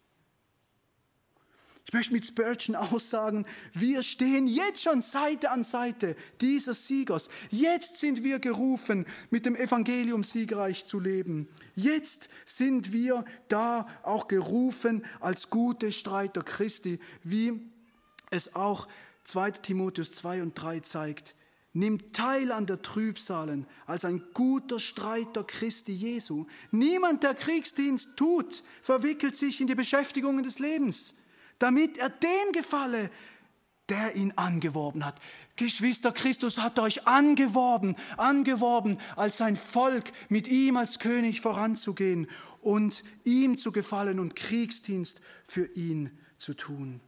[1.86, 7.28] Ich möchte mit Spurgeon aussagen, wir stehen jetzt schon Seite an Seite dieses Siegers.
[7.50, 11.46] Jetzt sind wir gerufen, mit dem Evangelium siegreich zu leben.
[11.74, 17.70] Jetzt sind wir da auch gerufen als gute Streiter Christi, wie
[18.30, 18.88] es auch
[19.24, 21.34] 2 Timotheus 2 und 3 zeigt,
[21.72, 26.46] nimmt teil an der Trübsalen als ein guter Streiter Christi Jesu.
[26.70, 31.16] Niemand, der Kriegsdienst tut, verwickelt sich in die Beschäftigungen des Lebens,
[31.58, 33.10] damit er dem gefalle,
[33.88, 35.20] der ihn angeworben hat.
[35.56, 42.28] Geschwister, Christus hat euch angeworben, angeworben, als sein Volk mit ihm als König voranzugehen
[42.60, 47.00] und ihm zu gefallen und Kriegsdienst für ihn zu tun.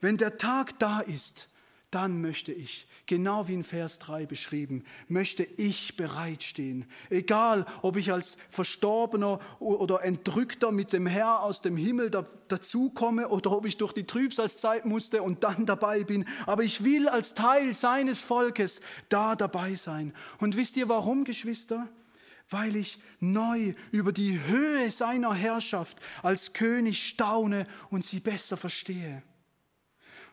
[0.00, 1.48] Wenn der Tag da ist,
[1.90, 6.84] dann möchte ich, genau wie in Vers 3 beschrieben, möchte ich bereitstehen.
[7.10, 13.52] Egal, ob ich als Verstorbener oder Entrückter mit dem Herr aus dem Himmel dazukomme oder
[13.52, 16.26] ob ich durch die Trübsalzeit musste und dann dabei bin.
[16.46, 20.12] Aber ich will als Teil seines Volkes da dabei sein.
[20.38, 21.88] Und wisst ihr warum, Geschwister?
[22.50, 29.22] Weil ich neu über die Höhe seiner Herrschaft als König staune und sie besser verstehe.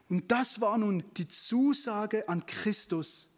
[0.09, 3.29] Und das war nun die Zusage an Christus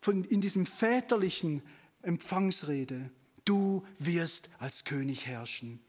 [0.00, 1.62] von, in diesem väterlichen
[2.02, 3.10] Empfangsrede.
[3.44, 5.80] Du wirst als König herrschen.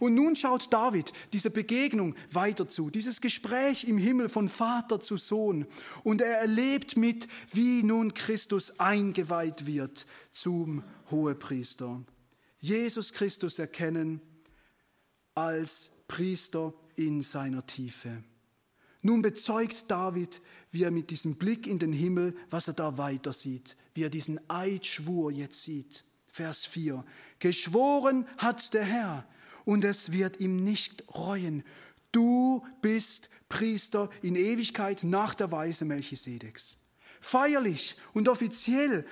[0.00, 5.16] Und nun schaut David diese Begegnung weiter zu, dieses Gespräch im Himmel von Vater zu
[5.16, 5.66] Sohn.
[6.02, 12.02] Und er erlebt mit, wie nun Christus eingeweiht wird zum Hohepriester.
[12.60, 14.20] Jesus Christus erkennen
[15.34, 18.22] als Priester in seiner Tiefe.
[19.04, 20.40] Nun bezeugt David,
[20.70, 24.08] wie er mit diesem Blick in den Himmel, was er da weiter sieht, wie er
[24.08, 26.04] diesen Eidschwur jetzt sieht.
[26.26, 27.04] Vers 4.
[27.38, 29.28] Geschworen hat der Herr
[29.66, 31.64] und es wird ihm nicht reuen.
[32.12, 36.78] Du bist Priester in Ewigkeit nach der Weise Melchisedeks.
[37.20, 39.04] Feierlich und offiziell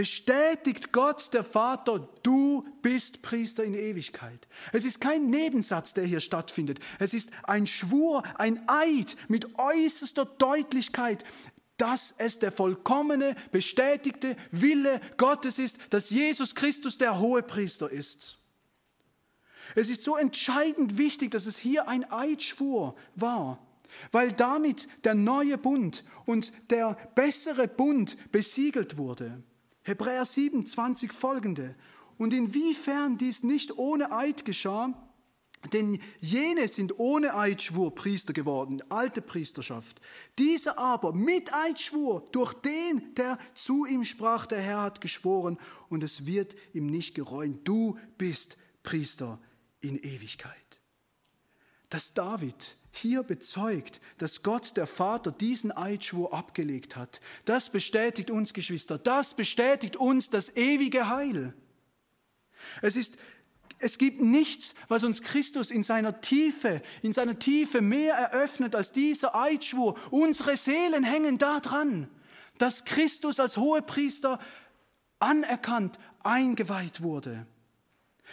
[0.00, 4.48] bestätigt Gott der Vater, du bist Priester in Ewigkeit.
[4.72, 6.80] Es ist kein Nebensatz, der hier stattfindet.
[6.98, 11.22] Es ist ein Schwur, ein Eid mit äußerster Deutlichkeit,
[11.76, 18.38] dass es der vollkommene, bestätigte Wille Gottes ist, dass Jesus Christus der hohe Priester ist.
[19.74, 23.58] Es ist so entscheidend wichtig, dass es hier ein Eidschwur war,
[24.12, 29.42] weil damit der neue Bund und der bessere Bund besiegelt wurde.
[29.82, 31.74] Hebräer 27 folgende.
[32.18, 35.10] Und inwiefern dies nicht ohne Eid geschah,
[35.72, 40.00] denn jene sind ohne Eidschwur Priester geworden, alte Priesterschaft.
[40.38, 45.58] Dieser aber mit Eidschwur durch den, der zu ihm sprach, der Herr hat geschworen
[45.90, 47.62] und es wird ihm nicht gereuen.
[47.64, 49.38] Du bist Priester
[49.80, 50.56] in Ewigkeit.
[51.90, 57.20] Dass David hier bezeugt, dass Gott der Vater diesen Eidschwur abgelegt hat.
[57.44, 61.54] Das bestätigt uns, Geschwister, das bestätigt uns das ewige Heil.
[62.82, 63.16] Es ist
[63.82, 68.92] es gibt nichts, was uns Christus in seiner Tiefe, in seiner Tiefe mehr eröffnet als
[68.92, 69.96] dieser Eidschwur.
[70.10, 72.06] Unsere Seelen hängen da dran,
[72.58, 74.38] dass Christus als Hohepriester
[75.18, 77.46] anerkannt, eingeweiht wurde.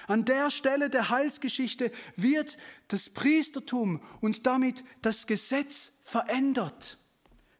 [0.05, 2.57] An der Stelle der Heilsgeschichte wird
[2.87, 6.97] das Priestertum und damit das Gesetz verändert.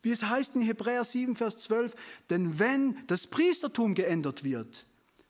[0.02, 1.95] Wie es heißt in Hebräer 7, Vers 12,
[2.30, 4.86] denn wenn das Priestertum geändert wird,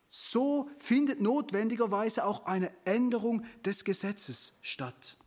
[0.09, 5.17] so findet notwendigerweise auch eine Änderung des Gesetzes statt.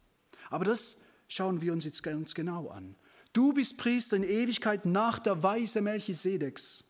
[0.51, 2.97] Aber das schauen wir uns jetzt ganz genau an.
[3.33, 6.85] Du bist Priester in Ewigkeit nach der Weise Melchisedeks.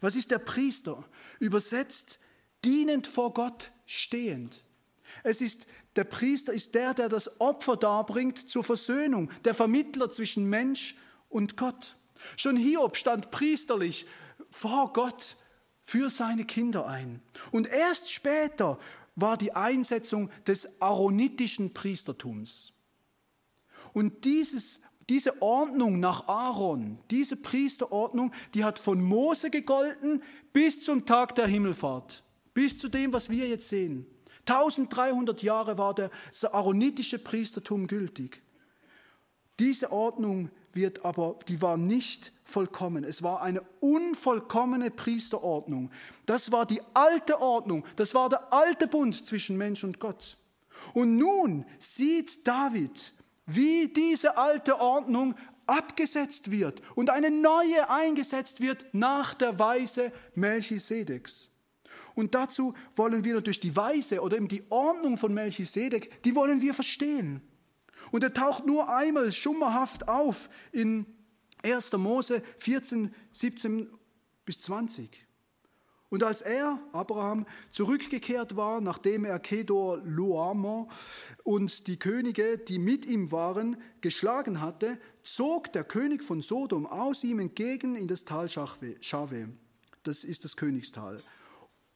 [0.00, 1.04] Was ist der Priester?
[1.40, 2.20] Übersetzt
[2.64, 4.62] dienend vor Gott stehend.
[5.22, 10.44] Es ist der Priester ist der, der das Opfer darbringt zur Versöhnung, der Vermittler zwischen
[10.44, 10.96] Mensch
[11.30, 11.96] und Gott.
[12.36, 14.06] Schon Hiob stand priesterlich
[14.50, 15.36] vor Gott
[15.82, 17.22] für seine Kinder ein.
[17.50, 18.78] Und erst später
[19.14, 22.74] war die Einsetzung des aaronitischen Priestertums.
[23.94, 30.22] Und dieses, diese Ordnung nach Aaron, diese Priesterordnung, die hat von Mose gegolten
[30.52, 32.22] bis zum Tag der Himmelfahrt,
[32.56, 34.06] bis zu dem, was wir jetzt sehen.
[34.46, 38.40] 1300 Jahre war das aaronitische Priestertum gültig.
[39.58, 43.04] Diese Ordnung wird aber, die war nicht vollkommen.
[43.04, 45.90] Es war eine unvollkommene Priesterordnung.
[46.24, 47.84] Das war die alte Ordnung.
[47.96, 50.38] Das war der alte Bund zwischen Mensch und Gott.
[50.94, 53.12] Und nun sieht David,
[53.44, 55.34] wie diese alte Ordnung
[55.66, 61.50] abgesetzt wird und eine neue eingesetzt wird nach der Weise Melchisedeks.
[62.16, 66.62] Und dazu wollen wir durch die Weise oder eben die Ordnung von Melchisedek, die wollen
[66.62, 67.42] wir verstehen.
[68.10, 71.06] Und er taucht nur einmal schummerhaft auf in
[71.62, 71.92] 1.
[71.92, 73.90] Mose 14, 17
[74.46, 75.26] bis 20.
[76.08, 80.88] Und als er, Abraham, zurückgekehrt war, nachdem er Kedor Loamer
[81.42, 87.24] und die Könige, die mit ihm waren, geschlagen hatte, zog der König von Sodom aus
[87.24, 89.50] ihm entgegen in das Tal Schave.
[90.04, 91.22] Das ist das Königstal.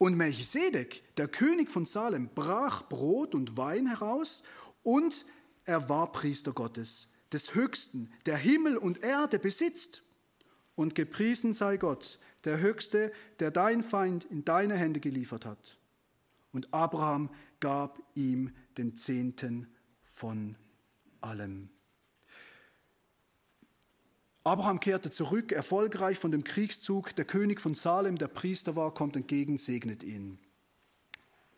[0.02, 4.44] Und Melchisedek, der König von Salem, brach Brot und Wein heraus
[4.82, 5.26] und
[5.66, 10.02] er war Priester Gottes, des Höchsten, der Himmel und Erde besitzt.
[10.74, 15.76] Und gepriesen sei Gott, der Höchste, der dein Feind in deine Hände geliefert hat.
[16.50, 17.28] Und Abraham
[17.60, 19.68] gab ihm den Zehnten
[20.06, 20.56] von
[21.20, 21.68] allem.
[24.42, 27.14] Abraham kehrte zurück, erfolgreich von dem Kriegszug.
[27.16, 30.38] Der König von Salem, der Priester war, kommt entgegen, segnet ihn.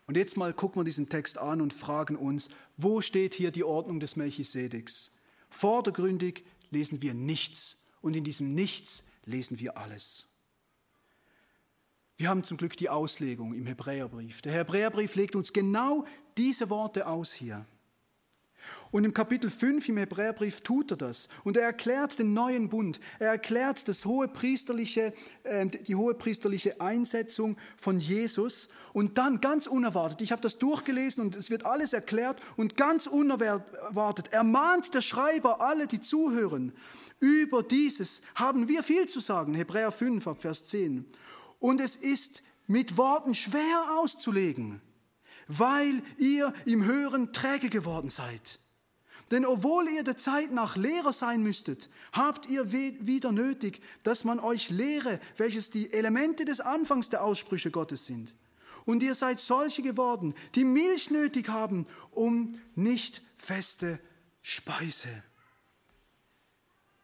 [0.07, 3.65] Und jetzt mal gucken wir diesen Text an und fragen uns, wo steht hier die
[3.65, 5.15] Ordnung des Melchisedeks?
[5.49, 10.27] Vordergründig lesen wir nichts und in diesem Nichts lesen wir alles.
[12.17, 14.43] Wir haben zum Glück die Auslegung im Hebräerbrief.
[14.43, 16.05] Der Hebräerbrief legt uns genau
[16.37, 17.65] diese Worte aus hier.
[18.91, 21.29] Und im Kapitel 5 im Hebräerbrief tut er das.
[21.45, 23.01] Und er erklärt den neuen Bund.
[23.19, 28.69] Er erklärt das hohe priesterliche, äh, die hohe priesterliche Einsetzung von Jesus.
[28.93, 33.07] Und dann ganz unerwartet, ich habe das durchgelesen und es wird alles erklärt und ganz
[33.07, 36.73] unerwartet ermahnt der Schreiber alle, die zuhören.
[37.19, 39.55] Über dieses haben wir viel zu sagen.
[39.55, 41.07] Hebräer 5 ab Vers 10.
[41.61, 44.81] Und es ist mit Worten schwer auszulegen
[45.49, 48.59] weil ihr im Hören träge geworden seid.
[49.31, 54.39] Denn obwohl ihr der Zeit nach Lehrer sein müsstet, habt ihr wieder nötig, dass man
[54.39, 58.35] euch lehre, welches die Elemente des Anfangs der Aussprüche Gottes sind.
[58.85, 64.01] Und ihr seid solche geworden, die Milch nötig haben, um nicht feste
[64.43, 65.09] Speise.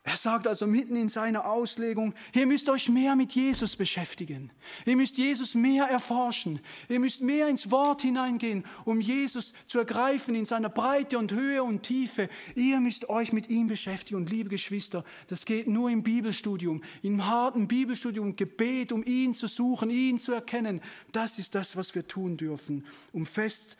[0.08, 4.50] Er sagt also mitten in seiner Auslegung, ihr müsst euch mehr mit Jesus beschäftigen.
[4.86, 6.60] Ihr müsst Jesus mehr erforschen.
[6.88, 11.62] Ihr müsst mehr ins Wort hineingehen, um Jesus zu ergreifen in seiner Breite und Höhe
[11.62, 12.30] und Tiefe.
[12.54, 14.16] Ihr müsst euch mit ihm beschäftigen.
[14.16, 19.46] Und liebe Geschwister, das geht nur im Bibelstudium, im harten Bibelstudium, Gebet, um ihn zu
[19.46, 20.80] suchen, ihn zu erkennen.
[21.12, 23.76] Das ist das, was wir tun dürfen, um fest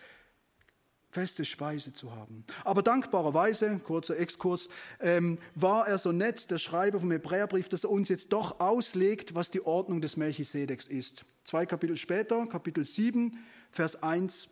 [1.11, 2.45] feste Speise zu haben.
[2.65, 4.69] Aber dankbarerweise, kurzer Exkurs,
[5.01, 9.35] ähm, war er so nett, der Schreiber vom Hebräerbrief, dass er uns jetzt doch auslegt,
[9.35, 11.25] was die Ordnung des Melchisedeks ist.
[11.45, 13.39] Zwei Kapitel später, Kapitel 7,
[13.71, 14.49] Vers 1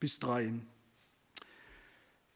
[0.00, 0.54] bis 3.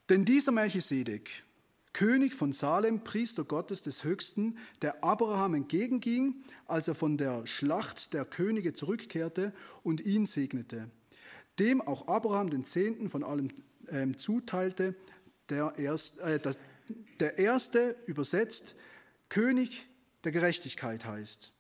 [0.08, 1.44] Denn dieser Melchisedek,
[1.92, 8.12] König von Salem, Priester Gottes des Höchsten, der Abraham entgegenging, als er von der Schlacht
[8.12, 10.90] der Könige zurückkehrte und ihn segnete
[11.58, 13.50] dem auch Abraham den Zehnten von allem
[13.88, 14.94] ähm, zuteilte,
[15.48, 16.58] der, erst, äh, das,
[17.20, 18.76] der erste übersetzt
[19.28, 19.86] König
[20.24, 21.52] der Gerechtigkeit heißt.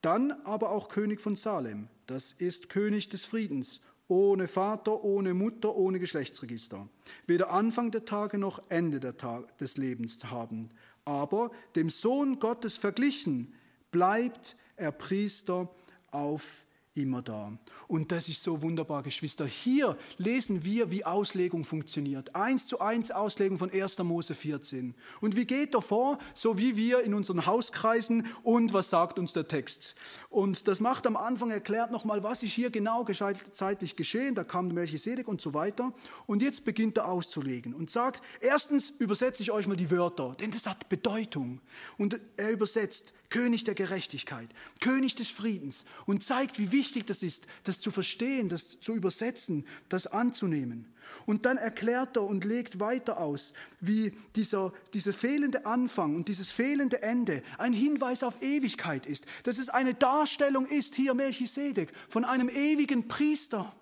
[0.00, 5.74] Dann aber auch König von Salem, das ist König des Friedens, ohne Vater, ohne Mutter,
[5.74, 6.88] ohne Geschlechtsregister.
[7.26, 10.70] Weder Anfang der Tage noch Ende Tag des Lebens haben.
[11.04, 13.54] Aber dem Sohn Gottes verglichen
[13.90, 15.68] bleibt er Priester
[16.10, 17.52] auf immer da.
[17.88, 19.46] Und das ist so wunderbar, Geschwister.
[19.46, 22.34] Hier lesen wir, wie Auslegung funktioniert.
[22.34, 23.98] Eins zu eins Auslegung von 1.
[24.00, 24.94] Mose 14.
[25.20, 26.18] Und wie geht er vor?
[26.34, 29.94] So wie wir in unseren Hauskreisen und was sagt uns der Text?
[30.28, 33.06] Und das macht am Anfang erklärt nochmal, was ist hier genau
[33.52, 34.34] zeitlich geschehen.
[34.34, 35.92] Da kam Melchisedek und so weiter.
[36.26, 40.50] Und jetzt beginnt er auszulegen und sagt, erstens übersetze ich euch mal die Wörter, denn
[40.50, 41.60] das hat Bedeutung.
[41.98, 47.46] Und er übersetzt König der Gerechtigkeit, König des Friedens und zeigt, wie wichtig das ist,
[47.64, 50.92] das zu verstehen, das zu übersetzen, das anzunehmen.
[51.24, 56.50] Und dann erklärt er und legt weiter aus, wie dieser, dieser fehlende Anfang und dieses
[56.50, 62.26] fehlende Ende ein Hinweis auf Ewigkeit ist, dass es eine Darstellung ist, hier Melchisedek, von
[62.26, 63.74] einem ewigen Priester.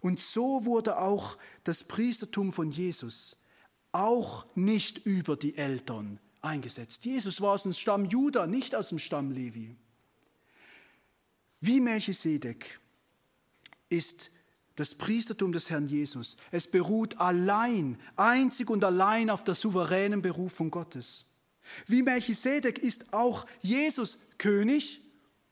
[0.00, 3.36] Und so wurde auch das Priestertum von Jesus
[3.92, 7.04] auch nicht über die Eltern eingesetzt.
[7.04, 9.76] Jesus war aus dem Stamm Juda, nicht aus dem Stamm Levi.
[11.60, 12.80] Wie Melchisedek
[13.88, 14.30] ist
[14.76, 16.36] das Priestertum des Herrn Jesus.
[16.50, 21.26] Es beruht allein, einzig und allein auf der souveränen Berufung Gottes.
[21.86, 25.00] Wie Melchisedek ist auch Jesus König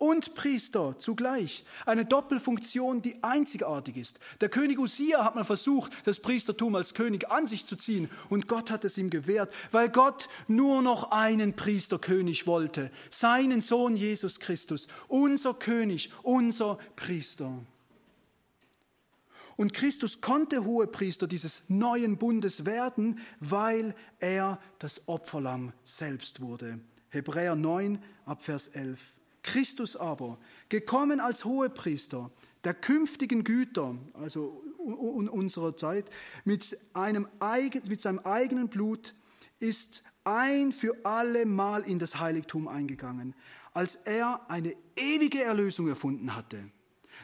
[0.01, 1.62] und Priester zugleich.
[1.84, 4.18] Eine Doppelfunktion, die einzigartig ist.
[4.40, 8.48] Der König Usia hat mal versucht, das Priestertum als König an sich zu ziehen und
[8.48, 14.40] Gott hat es ihm gewährt, weil Gott nur noch einen Priesterkönig wollte, seinen Sohn Jesus
[14.40, 17.53] Christus, unser König, unser Priester.
[19.57, 26.80] Und Christus konnte Hohepriester dieses neuen Bundes werden, weil er das Opferlamm selbst wurde.
[27.11, 29.19] Hebräer 9 Abvers 11.
[29.43, 30.38] Christus aber,
[30.68, 32.30] gekommen als Hohepriester
[32.64, 36.11] der künftigen Güter, also unserer Zeit,
[36.45, 37.26] mit, einem,
[37.88, 39.14] mit seinem eigenen Blut
[39.59, 43.34] ist ein für alle Mal in das Heiligtum eingegangen,
[43.72, 46.70] als er eine ewige Erlösung erfunden hatte.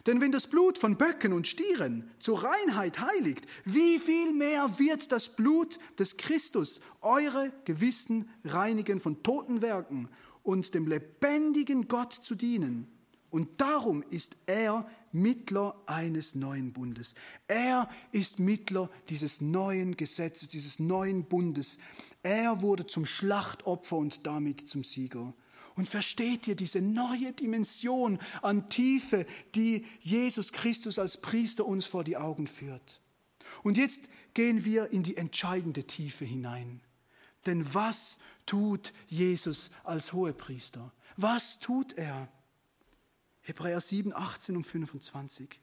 [0.05, 5.11] Denn wenn das Blut von Böcken und Stieren zur Reinheit heiligt, wie viel mehr wird
[5.11, 10.09] das Blut des Christus eure Gewissen reinigen von toten Werken
[10.47, 12.87] und dem lebendigen Gott zu dienen.
[13.31, 17.17] Und darum ist er Mittler eines neuen Bundes.
[17.49, 21.79] Er ist Mittler dieses neuen Gesetzes, dieses neuen Bundes.
[22.23, 25.35] Er wurde zum Schlachtopfer und damit zum Sieger.
[25.75, 29.27] Und versteht ihr diese neue Dimension an Tiefe,
[29.57, 33.01] die Jesus Christus als Priester uns vor die Augen führt?
[33.65, 36.81] Und jetzt gehen wir in die entscheidende Tiefe hinein.
[37.47, 40.93] Denn was tut Jesus als Hohepriester?
[41.17, 42.29] Was tut er?
[43.43, 45.61] Hebräer 7, 18 und 25.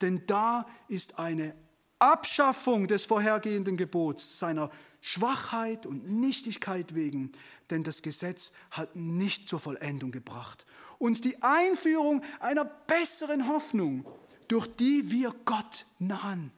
[0.00, 1.54] Denn da ist eine
[1.98, 4.70] Abschaffung des vorhergehenden Gebots seiner
[5.00, 7.32] Schwachheit und Nichtigkeit wegen,
[7.70, 10.66] denn das Gesetz hat nicht zur Vollendung gebracht.
[10.98, 14.06] Und die Einführung einer besseren Hoffnung,
[14.48, 16.52] durch die wir Gott nahen.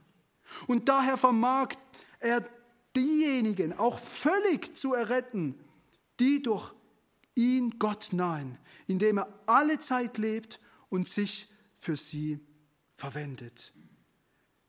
[0.66, 1.74] Und daher vermag
[2.18, 2.44] er
[2.96, 5.58] diejenigen auch völlig zu erretten,
[6.20, 6.72] die durch
[7.34, 12.40] ihn Gott nahen, indem er alle Zeit lebt und sich für sie
[12.94, 13.72] verwendet.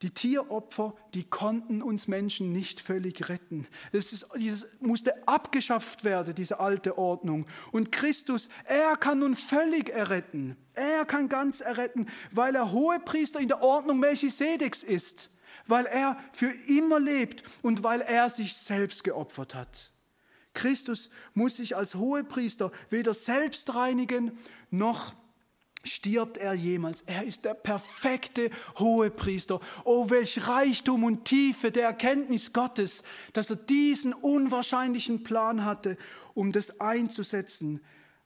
[0.02, 3.66] Die Tieropfer, die konnten uns Menschen nicht völlig retten.
[3.94, 7.46] Das ist, dieses musste abgeschafft werden, diese alte Ordnung.
[7.72, 10.58] Und Christus, er kann nun völlig erretten.
[10.74, 15.33] Er kann ganz erretten, weil er Hohepriester in der Ordnung Melchisedeks ist
[15.68, 19.92] weil er für immer lebt und weil er sich selbst geopfert hat.
[20.54, 24.38] Christus muss sich als Hohepriester weder selbst reinigen,
[24.70, 25.16] noch
[25.84, 27.02] stirbt er jemals.
[27.02, 29.60] Er ist der perfekte Hohepriester.
[29.84, 33.04] Oh, welch Reichtum und Tiefe der Erkenntnis Gottes,
[33.34, 35.98] dass er diesen unwahrscheinlichen Plan hatte,
[36.34, 37.82] um das einzusetzen,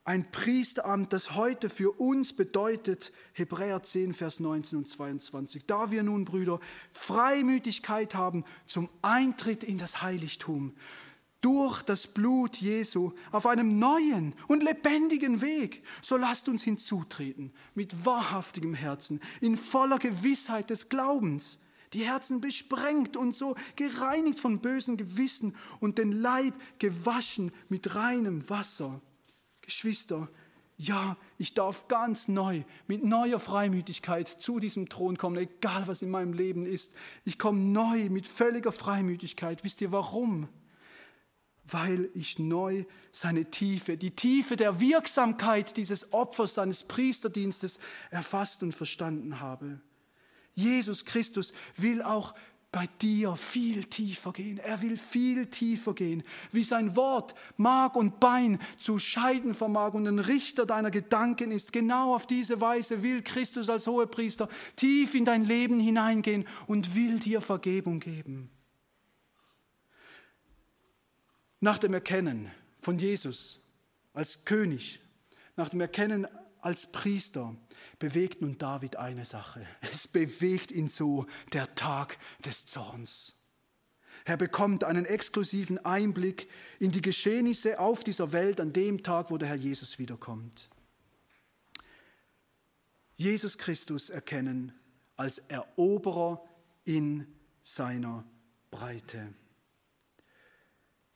[0.07, 5.65] ein Priesteramt, das heute für uns bedeutet, Hebräer 10, Vers 19 und 22.
[5.65, 6.61] Da wir nun, Brüder,
[6.93, 10.73] Freimütigkeit haben zum Eintritt in das Heiligtum,
[11.41, 18.05] durch das Blut Jesu auf einem neuen und lebendigen Weg, so lasst uns hinzutreten mit
[18.05, 21.59] wahrhaftigem Herzen, in voller Gewissheit des Glaubens,
[21.91, 28.49] die Herzen besprengt und so gereinigt von bösen Gewissen und den Leib gewaschen mit reinem
[28.49, 29.01] Wasser.
[29.67, 30.29] Geschwister,
[30.77, 36.09] ja, ich darf ganz neu, mit neuer Freimütigkeit zu diesem Thron kommen, egal was in
[36.09, 36.93] meinem Leben ist.
[37.25, 39.63] Ich komme neu mit völliger Freimütigkeit.
[39.63, 40.47] Wisst ihr warum?
[41.65, 48.71] Weil ich neu seine Tiefe, die Tiefe der Wirksamkeit dieses Opfers, seines Priesterdienstes erfasst und
[48.71, 49.81] verstanden habe.
[50.53, 52.33] Jesus Christus will auch
[52.77, 54.59] bei dir viel tiefer gehen.
[54.59, 56.21] Er will viel tiefer gehen,
[56.51, 61.73] wie sein Wort Mark und Bein zu scheiden vermag und ein Richter deiner Gedanken ist.
[61.73, 67.17] Genau auf diese Weise will Christus als Hohepriester tief in dein Leben hineingehen und will
[67.17, 68.51] dir Vergebung geben.
[71.59, 73.63] Nach dem Erkennen von Jesus
[74.13, 74.99] als König,
[75.55, 76.27] nach dem Erkennen
[76.61, 77.55] als Priester,
[77.99, 79.65] bewegt nun David eine Sache.
[79.81, 83.33] Es bewegt ihn so der Tag des Zorns.
[84.25, 86.49] Er bekommt einen exklusiven Einblick
[86.79, 90.69] in die Geschehnisse auf dieser Welt an dem Tag, wo der Herr Jesus wiederkommt.
[93.15, 94.73] Jesus Christus erkennen
[95.15, 96.43] als Eroberer
[96.83, 97.25] in
[97.63, 98.23] seiner
[98.69, 99.33] Breite.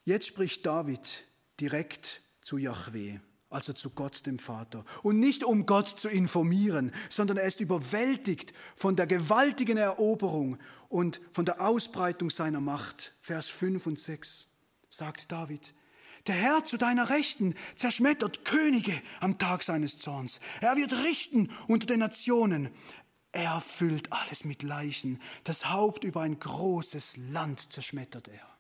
[0.04, 1.26] Jetzt spricht David
[1.60, 3.20] direkt zu Yahweh,
[3.52, 4.84] also zu Gott dem Vater.
[5.04, 10.58] Und nicht um Gott zu informieren, sondern er ist überwältigt von der gewaltigen Eroberung
[10.90, 13.14] und von der Ausbreitung seiner Macht.
[13.20, 14.48] Vers 5 und 6
[14.90, 15.74] sagt David,
[16.28, 20.40] der Herr zu deiner Rechten zerschmettert Könige am Tag seines Zorns.
[20.62, 22.70] Er wird richten unter den Nationen.
[23.32, 25.22] Er füllt alles mit Leichen.
[25.44, 28.51] Das Haupt über ein großes Land zerschmettert er.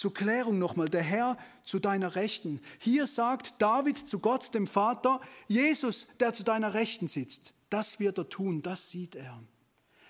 [0.00, 2.62] Zur Klärung nochmal, der Herr zu deiner Rechten.
[2.78, 7.52] Hier sagt David zu Gott, dem Vater, Jesus, der zu deiner Rechten sitzt.
[7.68, 9.38] Das wird er tun, das sieht er.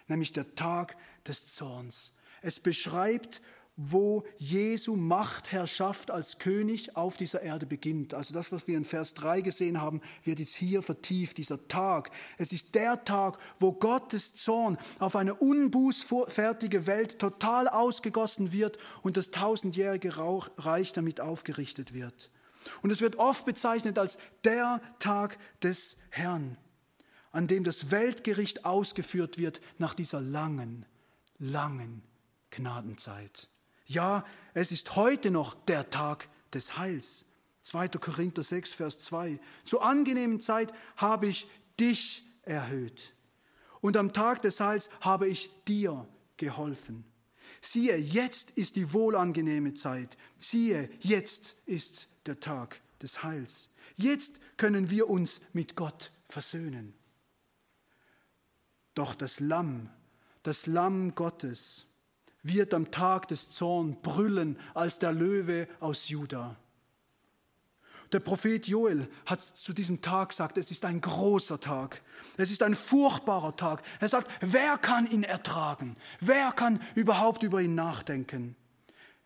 [0.07, 2.14] Nämlich der Tag des Zorns.
[2.41, 3.43] Es beschreibt
[3.82, 8.12] wo Jesu Machtherrschaft als König auf dieser Erde beginnt.
[8.12, 12.10] Also das, was wir in Vers 3 gesehen haben, wird jetzt hier vertieft, dieser Tag.
[12.36, 19.16] Es ist der Tag, wo Gottes Zorn auf eine unbußfertige Welt total ausgegossen wird und
[19.16, 20.14] das tausendjährige
[20.58, 22.30] Reich damit aufgerichtet wird.
[22.82, 26.58] Und es wird oft bezeichnet als der Tag des Herrn,
[27.32, 30.84] an dem das Weltgericht ausgeführt wird nach dieser langen,
[31.38, 32.02] langen
[32.50, 33.49] Gnadenzeit.
[33.91, 34.24] Ja,
[34.55, 37.24] es ist heute noch der Tag des Heils.
[37.62, 37.88] 2.
[37.88, 39.41] Korinther 6, Vers 2.
[39.64, 41.49] Zur angenehmen Zeit habe ich
[41.80, 43.12] dich erhöht.
[43.80, 47.05] Und am Tag des Heils habe ich dir geholfen.
[47.61, 50.16] Siehe, jetzt ist die wohlangenehme Zeit.
[50.38, 53.70] Siehe, jetzt ist der Tag des Heils.
[53.97, 56.95] Jetzt können wir uns mit Gott versöhnen.
[58.95, 59.91] Doch das Lamm,
[60.45, 61.89] das Lamm Gottes,
[62.43, 66.57] wird am Tag des Zorns brüllen als der Löwe aus Juda.
[68.12, 72.03] Der Prophet Joel hat zu diesem Tag gesagt, es ist ein großer Tag,
[72.36, 73.82] es ist ein furchtbarer Tag.
[74.01, 75.97] Er sagt, wer kann ihn ertragen?
[76.18, 78.57] Wer kann überhaupt über ihn nachdenken?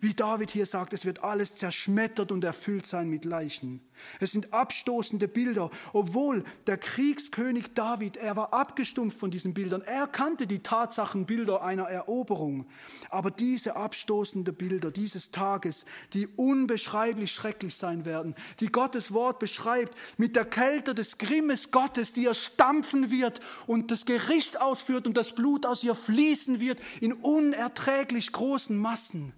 [0.05, 3.81] Wie David hier sagt, es wird alles zerschmettert und erfüllt sein mit Leichen.
[4.21, 9.81] Es sind abstoßende Bilder, obwohl der Kriegskönig David, er war abgestumpft von diesen Bildern.
[9.81, 12.67] Er kannte die Tatsachenbilder einer Eroberung.
[13.09, 19.97] Aber diese abstoßenden Bilder dieses Tages, die unbeschreiblich schrecklich sein werden, die Gottes Wort beschreibt,
[20.19, 25.17] mit der Kälte des Grimmes Gottes, die er stampfen wird und das Gericht ausführt und
[25.17, 29.33] das Blut aus ihr fließen wird in unerträglich großen Massen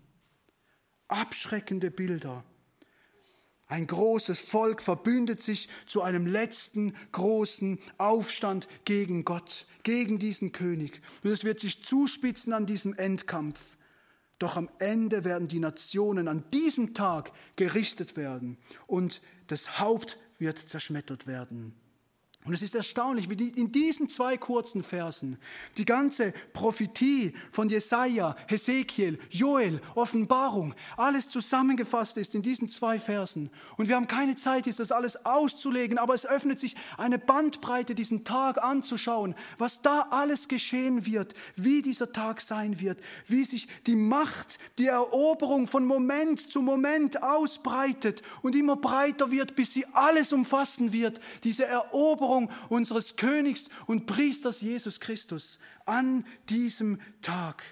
[1.09, 2.44] abschreckende Bilder.
[3.68, 11.00] Ein großes Volk verbündet sich zu einem letzten großen Aufstand gegen Gott, gegen diesen König.
[11.24, 13.76] Und es wird sich zuspitzen an diesem Endkampf.
[14.38, 20.59] Doch am Ende werden die Nationen an diesem Tag gerichtet werden und das Haupt wird
[20.59, 21.74] zerschmettert werden.
[22.47, 25.36] Und es ist erstaunlich, wie in diesen zwei kurzen Versen
[25.76, 33.51] die ganze Prophetie von Jesaja, Hesekiel, Joel, Offenbarung, alles zusammengefasst ist in diesen zwei Versen.
[33.76, 37.97] Und wir haben keine Zeit, jetzt das alles auszulegen, aber es öffnet sich eine Bandbreite,
[37.97, 43.66] diesen Tag anzuschauen, was da alles geschehen wird, wie dieser Tag sein wird, wie sich
[43.86, 49.84] die Macht, die Eroberung von Moment zu Moment ausbreitet und immer breiter wird, bis sie
[49.92, 57.62] alles umfassen wird, diese Eroberung Eroberung unseres Königs und Priesters Jesus Christus an diesem Tag.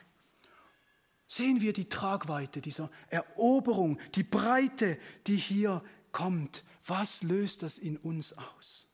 [1.27, 6.63] Sehen wir die Tragweite dieser Eroberung, die Breite, die hier kommt.
[6.87, 8.89] Was löst das in uns aus?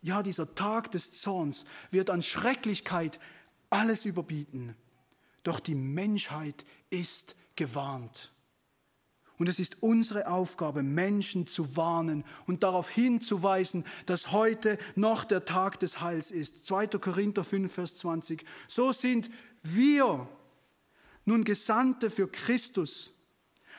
[0.00, 3.18] Ja, dieser Tag des Zorns wird an Schrecklichkeit
[3.70, 4.76] alles überbieten.
[5.42, 8.32] Doch die Menschheit ist gewarnt.
[9.38, 15.44] Und es ist unsere Aufgabe, Menschen zu warnen und darauf hinzuweisen, dass heute noch der
[15.44, 16.64] Tag des Heils ist.
[16.66, 16.86] 2.
[16.86, 18.44] Korinther 5, Vers 20.
[18.68, 19.30] So sind
[19.62, 20.28] wir
[21.24, 23.10] nun Gesandte für Christus,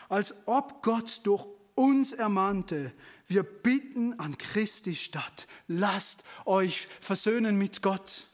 [0.10, 2.94] als ob Gott durch uns ermahnte,
[3.28, 8.28] wir bitten an Christi statt, lasst euch versöhnen mit Gott.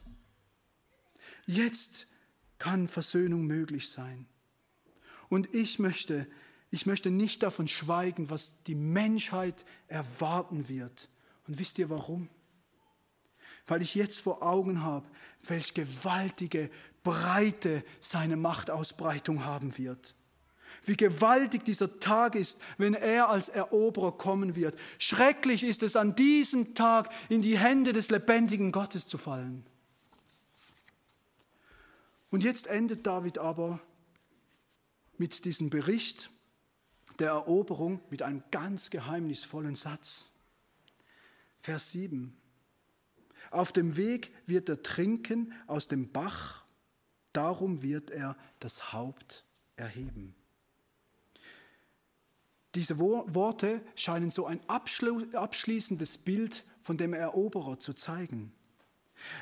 [1.46, 2.06] Jetzt
[2.58, 4.26] kann Versöhnung möglich sein.
[5.28, 6.26] Und ich möchte
[6.72, 11.10] ich möchte nicht davon schweigen, was die Menschheit erwarten wird.
[11.46, 12.30] Und wisst ihr warum?
[13.66, 15.06] Weil ich jetzt vor Augen habe,
[15.42, 16.70] welch gewaltige
[17.02, 20.14] Breite seine Machtausbreitung haben wird.
[20.82, 24.74] Wie gewaltig dieser Tag ist, wenn er als Eroberer kommen wird.
[24.96, 29.66] Schrecklich ist es, an diesem Tag in die Hände des lebendigen Gottes zu fallen.
[32.30, 33.78] Und jetzt endet David aber
[35.18, 36.31] mit diesem Bericht
[37.20, 40.30] der Eroberung mit einem ganz geheimnisvollen Satz.
[41.60, 42.36] Vers 7.
[43.50, 46.64] Auf dem Weg wird er trinken aus dem Bach,
[47.32, 49.44] darum wird er das Haupt
[49.76, 50.34] erheben.
[52.74, 58.52] Diese Worte scheinen so ein abschließendes Bild von dem Eroberer zu zeigen.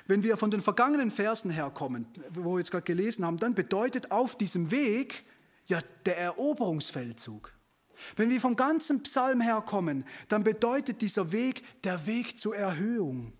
[0.07, 4.11] Wenn wir von den vergangenen Versen herkommen, wo wir jetzt gerade gelesen haben, dann bedeutet
[4.11, 5.25] auf diesem Weg
[5.67, 7.53] ja der Eroberungsfeldzug.
[8.17, 13.33] Wenn wir vom ganzen Psalm herkommen, dann bedeutet dieser Weg der Weg zur Erhöhung.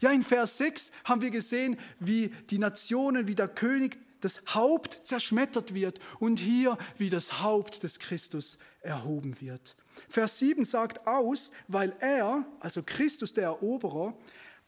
[0.00, 5.00] Ja, in Vers 6 haben wir gesehen, wie die Nationen, wie der König das Haupt
[5.02, 9.76] zerschmettert wird und hier wie das Haupt des Christus erhoben wird.
[10.08, 14.14] Vers 7 sagt aus, weil er, also Christus der Eroberer,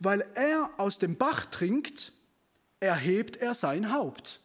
[0.00, 2.12] weil er aus dem Bach trinkt,
[2.80, 4.40] erhebt er sein Haupt.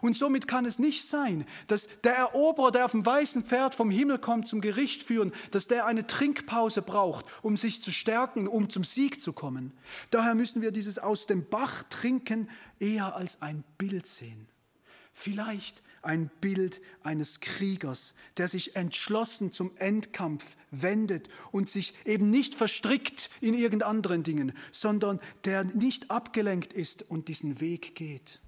[0.00, 3.90] Und somit kann es nicht sein, dass der Eroberer, der auf dem weißen Pferd vom
[3.90, 8.70] Himmel kommt zum Gericht führen, dass der eine Trinkpause braucht, um sich zu stärken, um
[8.70, 9.72] zum Sieg zu kommen.
[10.10, 14.48] Daher müssen wir dieses aus dem Bach trinken eher als ein Bild sehen.
[15.12, 22.54] Vielleicht ein Bild eines Kriegers, der sich entschlossen zum Endkampf wendet und sich eben nicht
[22.54, 28.41] verstrickt in irgendeinen Dingen, sondern der nicht abgelenkt ist und diesen Weg geht.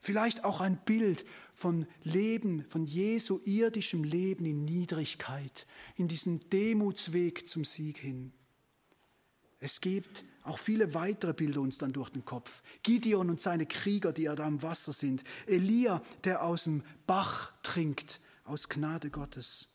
[0.00, 7.46] Vielleicht auch ein Bild von Leben, von Jesu irdischem Leben in Niedrigkeit, in diesen Demutsweg
[7.46, 8.32] zum Sieg hin.
[9.58, 12.62] Es gibt auch viele weitere Bilder uns dann durch den Kopf.
[12.82, 15.22] Gideon und seine Krieger, die ja da am Wasser sind.
[15.46, 19.68] Elia, der aus dem Bach trinkt, aus Gnade Gottes.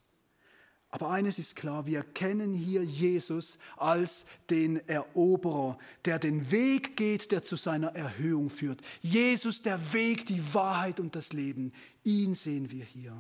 [0.96, 7.34] Aber eines ist klar, wir kennen hier Jesus als den Eroberer, der den Weg geht,
[7.34, 8.80] der zu seiner Erhöhung führt.
[9.02, 11.74] Jesus, der Weg, die Wahrheit und das Leben.
[12.06, 13.12] Ihn sehen wir hier.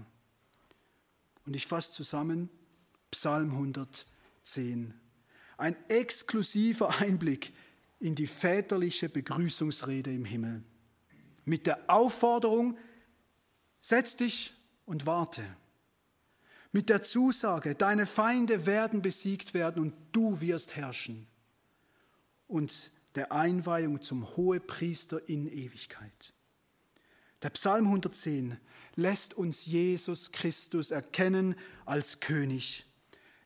[1.45, 2.49] Und ich fasse zusammen
[3.11, 4.93] Psalm 110.
[5.57, 7.51] Ein exklusiver Einblick
[7.99, 10.63] in die väterliche Begrüßungsrede im Himmel.
[11.43, 12.77] Mit der Aufforderung,
[13.81, 14.53] setz dich
[14.85, 15.43] und warte
[16.75, 21.25] mit der Zusage, deine Feinde werden besiegt werden und du wirst herrschen.
[22.47, 26.33] Und der Einweihung zum Hohepriester in Ewigkeit.
[27.43, 28.57] Der Psalm 110
[28.95, 31.55] lässt uns Jesus Christus erkennen
[31.85, 32.85] als König,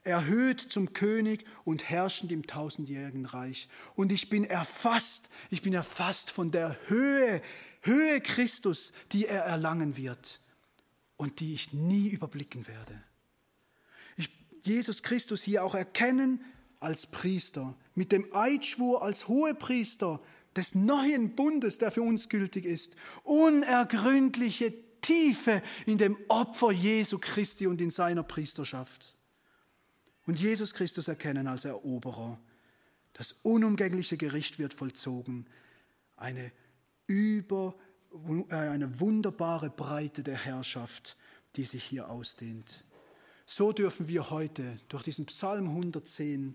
[0.02, 3.70] erhöht zum König und herrschend im tausendjährigen Reich.
[3.94, 7.44] Und ich bin erfasst, ich bin erfasst von der Höhe,
[7.84, 10.42] Höhe Christus, die er erlangen wird
[11.16, 13.04] und die ich nie überblicken werde.
[14.64, 16.44] Jesus Christus hier auch erkennen
[16.80, 20.22] als Priester, mit dem Eidschwur als Hohepriester
[20.56, 22.96] des neuen Bundes, der für uns gültig ist.
[23.24, 29.16] Unergründliche Tiefe in dem Opfer Jesu Christi und in seiner Priesterschaft.
[30.26, 32.40] Und Jesus Christus erkennen als Eroberer.
[33.14, 35.48] Das unumgängliche Gericht wird vollzogen.
[36.16, 36.52] Eine
[37.08, 37.76] über,
[38.50, 41.18] äh, eine wunderbare Breite der Herrschaft,
[41.56, 42.86] die sich hier ausdehnt.
[43.52, 46.54] So dürfen wir heute durch diesen Psalm 110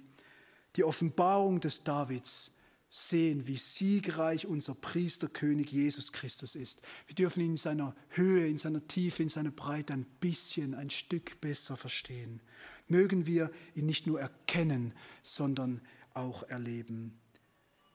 [0.76, 2.54] die Offenbarung des Davids
[2.88, 6.82] sehen, wie siegreich unser Priesterkönig Jesus Christus ist.
[7.08, 10.88] Wir dürfen ihn in seiner Höhe, in seiner Tiefe, in seiner Breite ein bisschen, ein
[10.88, 12.40] Stück besser verstehen.
[12.86, 15.80] Mögen wir ihn nicht nur erkennen, sondern
[16.12, 17.18] auch erleben.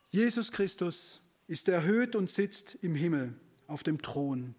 [0.10, 3.34] Jesus Christus ist erhöht und sitzt im Himmel
[3.66, 4.56] auf dem Thron.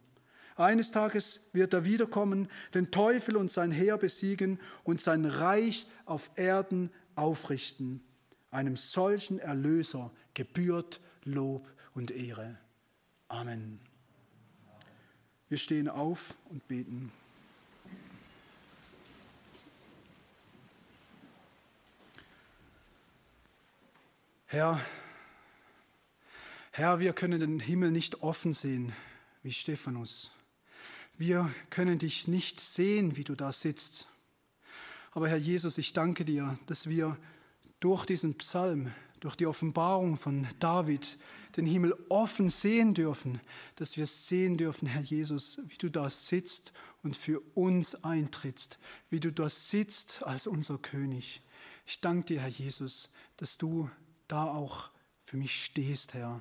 [0.60, 6.30] Eines Tages wird er wiederkommen, den Teufel und sein Heer besiegen und sein Reich auf
[6.36, 8.02] Erden aufrichten.
[8.50, 12.58] Einem solchen Erlöser gebührt Lob und Ehre.
[13.28, 13.80] Amen.
[15.48, 17.10] Wir stehen auf und beten.
[24.44, 24.78] Herr,
[26.72, 28.92] Herr, wir können den Himmel nicht offen sehen
[29.42, 30.32] wie Stephanus.
[31.20, 34.08] Wir können dich nicht sehen, wie du da sitzt.
[35.10, 37.14] Aber Herr Jesus, ich danke dir, dass wir
[37.78, 38.90] durch diesen Psalm,
[39.20, 41.18] durch die Offenbarung von David,
[41.58, 43.38] den Himmel offen sehen dürfen,
[43.76, 48.78] dass wir sehen dürfen, Herr Jesus, wie du da sitzt und für uns eintrittst,
[49.10, 51.42] wie du da sitzt als unser König.
[51.84, 53.90] Ich danke dir, Herr Jesus, dass du
[54.26, 54.88] da auch
[55.20, 56.40] für mich stehst, Herr.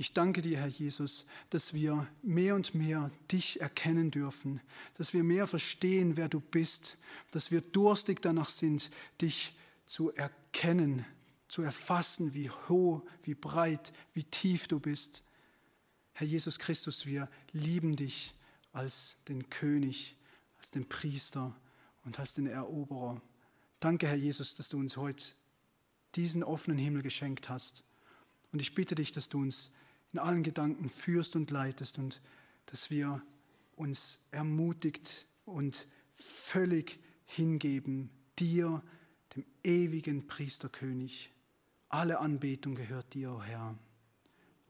[0.00, 4.62] Ich danke dir, Herr Jesus, dass wir mehr und mehr dich erkennen dürfen,
[4.96, 6.96] dass wir mehr verstehen, wer du bist,
[7.32, 8.90] dass wir durstig danach sind,
[9.20, 11.04] dich zu erkennen,
[11.48, 15.22] zu erfassen, wie hoch, wie breit, wie tief du bist.
[16.14, 18.32] Herr Jesus Christus, wir lieben dich
[18.72, 20.16] als den König,
[20.56, 21.54] als den Priester
[22.06, 23.20] und als den Eroberer.
[23.80, 25.24] Danke, Herr Jesus, dass du uns heute
[26.14, 27.84] diesen offenen Himmel geschenkt hast.
[28.50, 29.74] Und ich bitte dich, dass du uns
[30.12, 32.20] in allen Gedanken führst und leitest und
[32.66, 33.22] dass wir
[33.76, 38.82] uns ermutigt und völlig hingeben dir,
[39.36, 41.30] dem ewigen Priesterkönig.
[41.88, 43.78] Alle Anbetung gehört dir, oh Herr.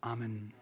[0.00, 0.60] Amen.